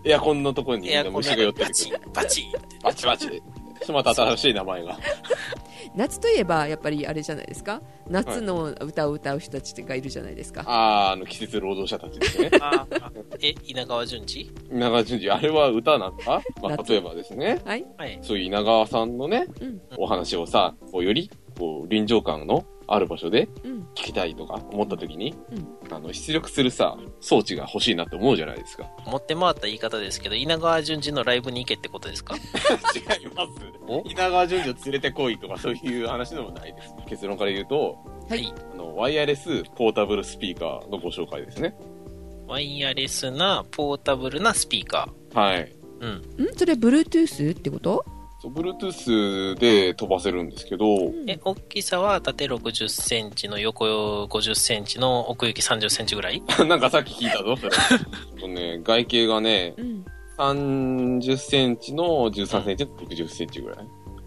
[0.03, 1.91] て、エアコンのところに虫が寄ってくるバチ。
[1.91, 2.45] ン、バチ。
[2.83, 3.43] バチバチ。
[3.93, 4.99] また新しい名前が。
[5.97, 7.81] 夏といえばやっぱりあれじゃないですか？
[8.09, 12.51] 夏の歌を歌う人たちがいるじゃないですか、ああ、あの、季節労働者たちですね。
[12.61, 14.51] ああ え、稲川淳二？
[14.73, 16.43] 稲川淳二、あれは歌なんか？
[16.63, 16.93] まあ、夏。
[16.93, 18.19] 例えばですね、はい、はい。
[18.23, 19.81] そういう稲川さんのね、うん。
[19.97, 28.89] お話をさ、こうより、こう、臨場感のある場所でうん、聞きたいとか思った時に、うんあの、出力するさ、装置が欲しいなって思うじゃないですか。
[29.07, 32.37] 持って回った言い方ですけど、稲川淳二のライブに行けってことですか？
[32.95, 33.51] 違います。
[33.87, 34.03] お？
[34.07, 36.95] 稲川淳二を連れてこいとかそういう話でもないです。
[37.09, 41.77] 結論から言うと、はいあの、ワイヤレスポータブルスピーカーのご紹介ですね。
[42.47, 45.73] ワイヤレスなポータブルなスピーカはい。
[46.01, 46.23] ー。
[46.39, 46.47] うん。
[46.47, 46.55] ん？
[46.57, 48.05] それ Bluetooth ってこと？
[48.49, 50.85] Bluetooth で飛ばせるんですけど、
[51.27, 53.85] え、大きさは縦60センチの横
[54.25, 56.43] 50センチの奥行き30センチぐらい？
[56.67, 57.71] なんかさっき聞いたぞ、 それ。
[58.35, 60.05] えっとね、外径がね、うん
[60.37, 63.79] 30センチの13センチの60センチぐらい？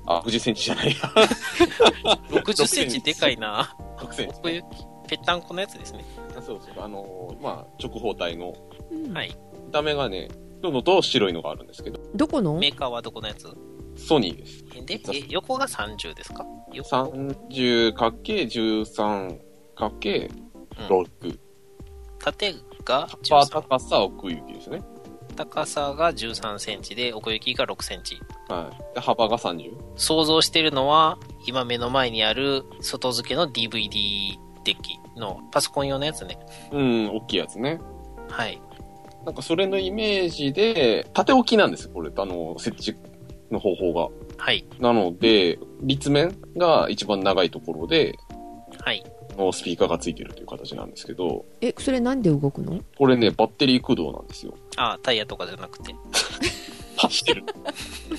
[0.05, 0.93] あ、60センチじゃないや。
[2.31, 3.75] ?60 センチでかいな。
[3.97, 4.33] 6センチ。
[4.37, 6.05] 奥行き、ぺったんこのやつですね。
[6.35, 6.59] そうそう。
[6.81, 8.53] あのーまあ、直方体の、
[8.89, 9.35] うんはい。
[9.65, 10.29] 見た目がね、
[10.61, 12.57] 黒のと白いのがあるんですけど、どこの？
[12.57, 13.49] メーカーはどこのやつ？
[13.97, 14.63] ソニーです。
[14.85, 16.45] で、え、横が30ですか？
[16.73, 19.39] 横 30×13×
[19.75, 20.29] 6。
[22.19, 22.53] 縦
[22.85, 24.81] がパー13高さ奥行きですね。
[25.35, 28.19] 高さが13センチで奥行きが6センチ。
[28.47, 28.95] はい。
[28.95, 29.71] で、幅が30。
[29.95, 36.39] 想像してるのは、今目の前にある外付けの DVD デッキのパソコン用のやつね。
[36.71, 37.79] うん、大きいやつね。
[38.29, 38.59] はい。
[39.25, 42.11] なんかそれのイメージで、縦置きなんですよ、これ。
[42.15, 42.95] あの、設置
[43.51, 44.09] の方法が。
[44.37, 44.65] はい。
[44.79, 48.17] なので、立面が一番長いところで、
[48.81, 49.03] はい。
[49.37, 52.81] のスピーカーがついてるという形なんですけど、えそれなんで動くの？
[52.97, 54.55] これね、バッテリー駆動なんですよ。
[54.77, 55.95] あ、タイヤとかじゃなくて。
[56.97, 57.43] 走ってる。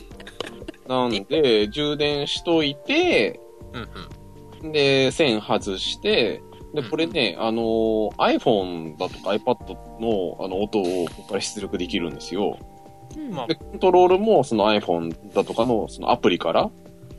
[0.87, 3.41] なんで、充電しといて、
[3.73, 4.73] うんうん。
[4.73, 6.41] で、線外して、
[6.75, 12.59] で、これね、あのー iPhone だとか iPad のあの音をここから出力できるんですよ。
[13.19, 16.71] うんまあで、コントロールもその iPhone だとかのそのアプリから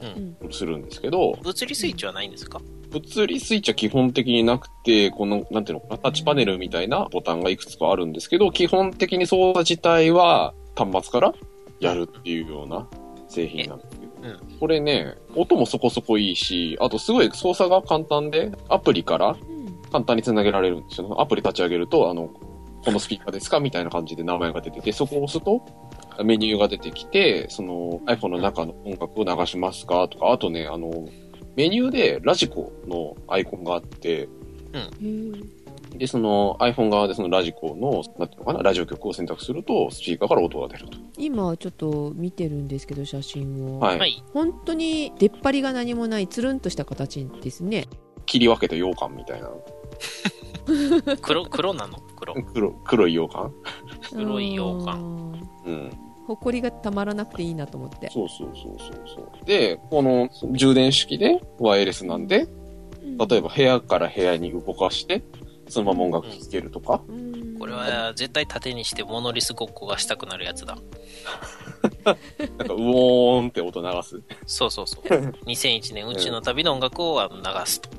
[0.02, 0.52] うん。
[0.52, 2.62] するんですけど、物理スイッチはないんですか？
[2.89, 11.34] 物理スイッチは基本的になくて、この、なんていうのかな、タッチパネルみたいなボタンがいくつかあるんですけど、基本的に操作自体は端末から
[11.82, 12.88] やるっていうような
[13.28, 14.12] 製品なんですけど。
[14.24, 14.58] うん。
[14.58, 19.60] これね、音もそこそこいいし、あとすごい操作が簡単で、アプリからうん
[19.91, 21.20] 簡単につなげられるんですよ。
[21.20, 22.30] アプリ立ち上げると、あの、
[22.84, 25.65] このスピーカーですかみたいな感じで名前が出てきて、そこを押すと、
[26.23, 31.07] メニューが出てきて、その iPhone の中の音楽を流しますかとか、あとね、あの、
[31.55, 35.59] メニューでラジコのアイコンがあって、へー
[35.97, 40.97] で、その iPhone 側でそのラジコの、なんていうのかな、ラジオ局を選択すると、スピーカーから音が出ると。
[41.17, 43.99] 今ちょっと見てるんですけど写真を、はい。
[43.99, 44.23] はい。
[44.34, 47.88] 本当に出っ張りが何もないつるんとした形ですね
[48.25, 49.49] 切り分けた羊羹みたいな。
[51.22, 51.99] 黒、黒なの？
[52.15, 52.34] 黒。
[52.36, 53.53] 黒、黒い羊羹？
[54.11, 55.91] 黒い羊羹羹うん。
[56.28, 59.45] ほこりがたまらなくていいなと思ってそうそうそうそうそう。
[59.45, 62.47] で、この充電式でワイヤレスなんで、
[63.28, 65.24] 例えば部屋から部屋に動かして、
[65.67, 70.78] そのまま音楽聴けるとか、うんこれは絶対縦にしてモノリスごっこがしたくなるやつだ。
[72.05, 74.22] なんかウォーンって音流す。
[74.45, 75.03] そうそうそう。
[75.45, 77.30] 2001年宇宙の旅の音楽を流
[77.65, 77.89] すと。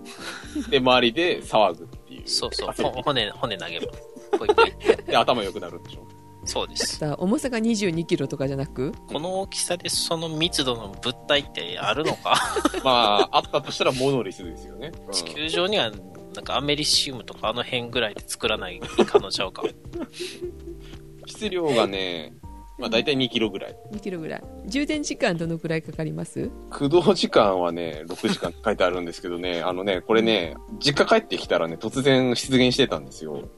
[0.70, 1.88] で、周りで騒ぐ。
[2.30, 2.92] そうそう。
[3.02, 3.86] 骨、骨投げば。
[4.38, 4.72] ぽいぽい。
[5.06, 6.06] で、頭良くなるんでしょ？
[6.46, 6.96] そうです。
[6.96, 8.92] さ重さが2 2キロとかじゃなく？
[9.12, 12.34] この大きさでその密度の物体ってあるのか？
[12.82, 14.90] まあ、あったとしたらモノリスですよね。
[15.06, 15.90] うん地球上には
[16.34, 19.62] なんかアメリシウムとかあの辺ぐらいで作らない可能ちゃうか。
[21.26, 22.32] 質量がね、
[22.80, 23.76] まあ大体2キロぐらい。
[23.92, 24.42] 2キロぐらい。
[24.66, 26.50] 充電時間どのくらいかかります？
[26.70, 33.48] 駆動時間はね、6時間って書いてあるんですけどね、 あのね、これね、実家帰ってきたらね、突然出現してたんですよ。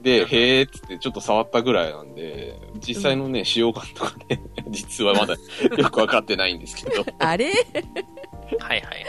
[0.00, 2.56] で、へーっつってちょっと触ったぐらいなんで、
[2.86, 4.40] 実際のね、使用感とかね、
[4.70, 7.50] 実はまだよくわかってないんですけど、あれ？
[8.58, 9.04] はいはいはい。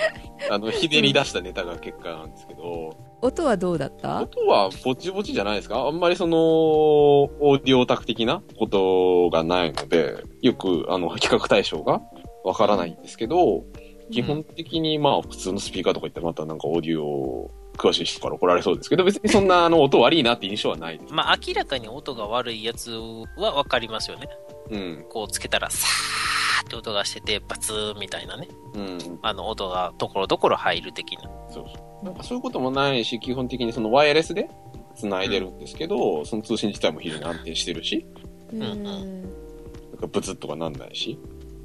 [0.51, 4.21] あの、ひねり出したネタが結果なんですけど、音はどうだった？
[4.21, 5.79] 音はぼちぼちじゃないですか？
[5.79, 12.01] あんまりその、オーディオオタク的なことがないので、よく、あの、比較対象が
[12.43, 13.63] わからないんですけど、
[14.11, 21.13] 基本的にまあ普通のスピーカーとか言ってまたなんかオーディオ詳しい人から怒られそうですけど、別にそんなあの音悪いなって印象はないです。
[21.13, 22.91] まあ明らかに音が悪いやつ
[23.37, 24.27] はわかりますよね。
[24.69, 25.05] うん。
[25.09, 28.47] こうつけたらサーって音がしててバツーみたいなね。
[28.73, 29.19] うん。
[29.21, 31.23] あの音がところどころ入る的な。
[31.49, 32.05] そうそう。
[32.05, 34.49] なんかそういうこともないし、基本的にそのワイヤレスで
[34.95, 38.05] 繋いでるんですけど、その通信自体も非常に安定してるし、
[38.51, 41.19] うんんうんなんかブツッとかなんないし、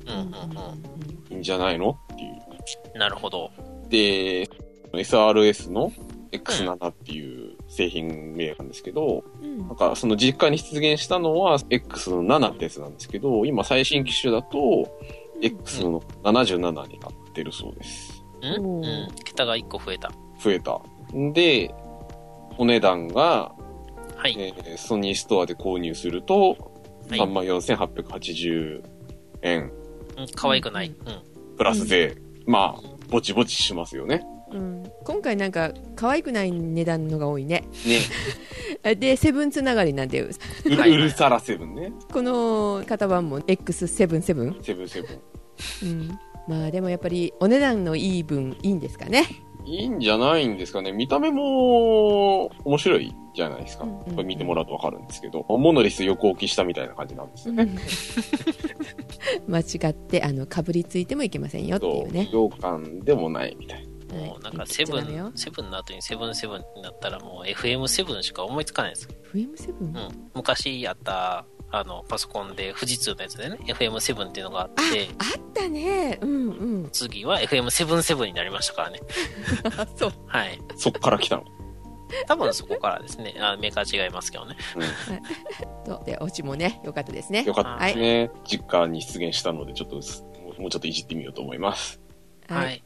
[0.06, 1.98] うんうんいいんじゃないの？
[2.12, 2.32] っていう。
[2.94, 3.00] うん。
[3.00, 3.50] なるほど。
[3.88, 4.48] で、
[4.92, 5.92] SRS の
[6.32, 14.88] X7 っていう製品名なんですけど、うんなんかその実家に出現したのは X7 ってやつなんですけど、今最新機種だと
[15.40, 18.22] X の77になってるそうです。
[18.42, 19.08] うんうん。
[19.24, 20.10] 桁が1個増えた。
[20.42, 20.80] 増えた。
[21.32, 21.74] で、
[22.58, 23.52] お値段が、
[24.16, 24.36] はい。
[24.38, 26.56] えーソニーストアで購入すると、
[27.08, 28.82] はい34,880
[29.42, 29.70] 円、
[30.18, 30.88] うん可愛くない。
[30.88, 31.56] うん。
[31.56, 32.16] プラス税。
[32.46, 34.24] まあ、ぼちぼちしますよね。
[34.52, 37.64] うん今回なんか可愛くない値段のが多いね
[38.84, 38.94] ね。
[38.96, 40.30] でセブンつながりなんでウ
[40.76, 41.92] はいルウルサラセブンね。
[42.12, 45.20] この型番も X77 セブンセブン。
[45.82, 46.18] うん
[46.48, 49.24] まあでもやっぱりお値段のいい分いいんですかね
[49.64, 50.92] いいんじゃないんですかね。
[50.92, 53.82] 見た目も面白いじゃないですか。
[53.84, 57.68] うんうんこれ見てもらうとわかるんですけど、モノリス横置きしたみたいな感じなんですよね。
[59.48, 63.85] 間違ってあのかぶりついてもいけませんよっていうね、洋館でもないみたいな。
[64.12, 69.08] もうなんかセブン、セブンの後にセブンセブンになったらもう FM7 しか思いつかないです。
[69.34, 69.72] FM7?
[69.80, 70.30] うん。
[70.34, 79.00] 昔あった、あの、パソコンで富士通のやつでね、FM7 っていうのがあって、あったねうんうん次は FM77 になりましたからね。
[79.76, 80.58] あ そうはい。
[80.76, 81.44] そっから来たの？
[82.26, 83.34] 多分そこからですね。
[83.40, 84.56] あメーカー違いますけどね。
[85.84, 88.30] とでオチもね良かったですねよかったですね。
[88.44, 90.24] 実家に出現したので、ちょっとす、
[90.58, 92.00] もうちょっといじってみようと思います。
[92.48, 92.82] はい。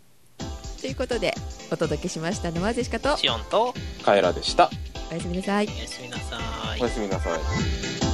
[0.80, 1.34] ということで
[1.70, 4.70] お届けしましたのはジェシカとシオンと、カエラでした。
[5.10, 6.36] おやすみなさいおやすみなさ
[6.76, 6.84] いお。
[6.84, 8.09] やすみなさい。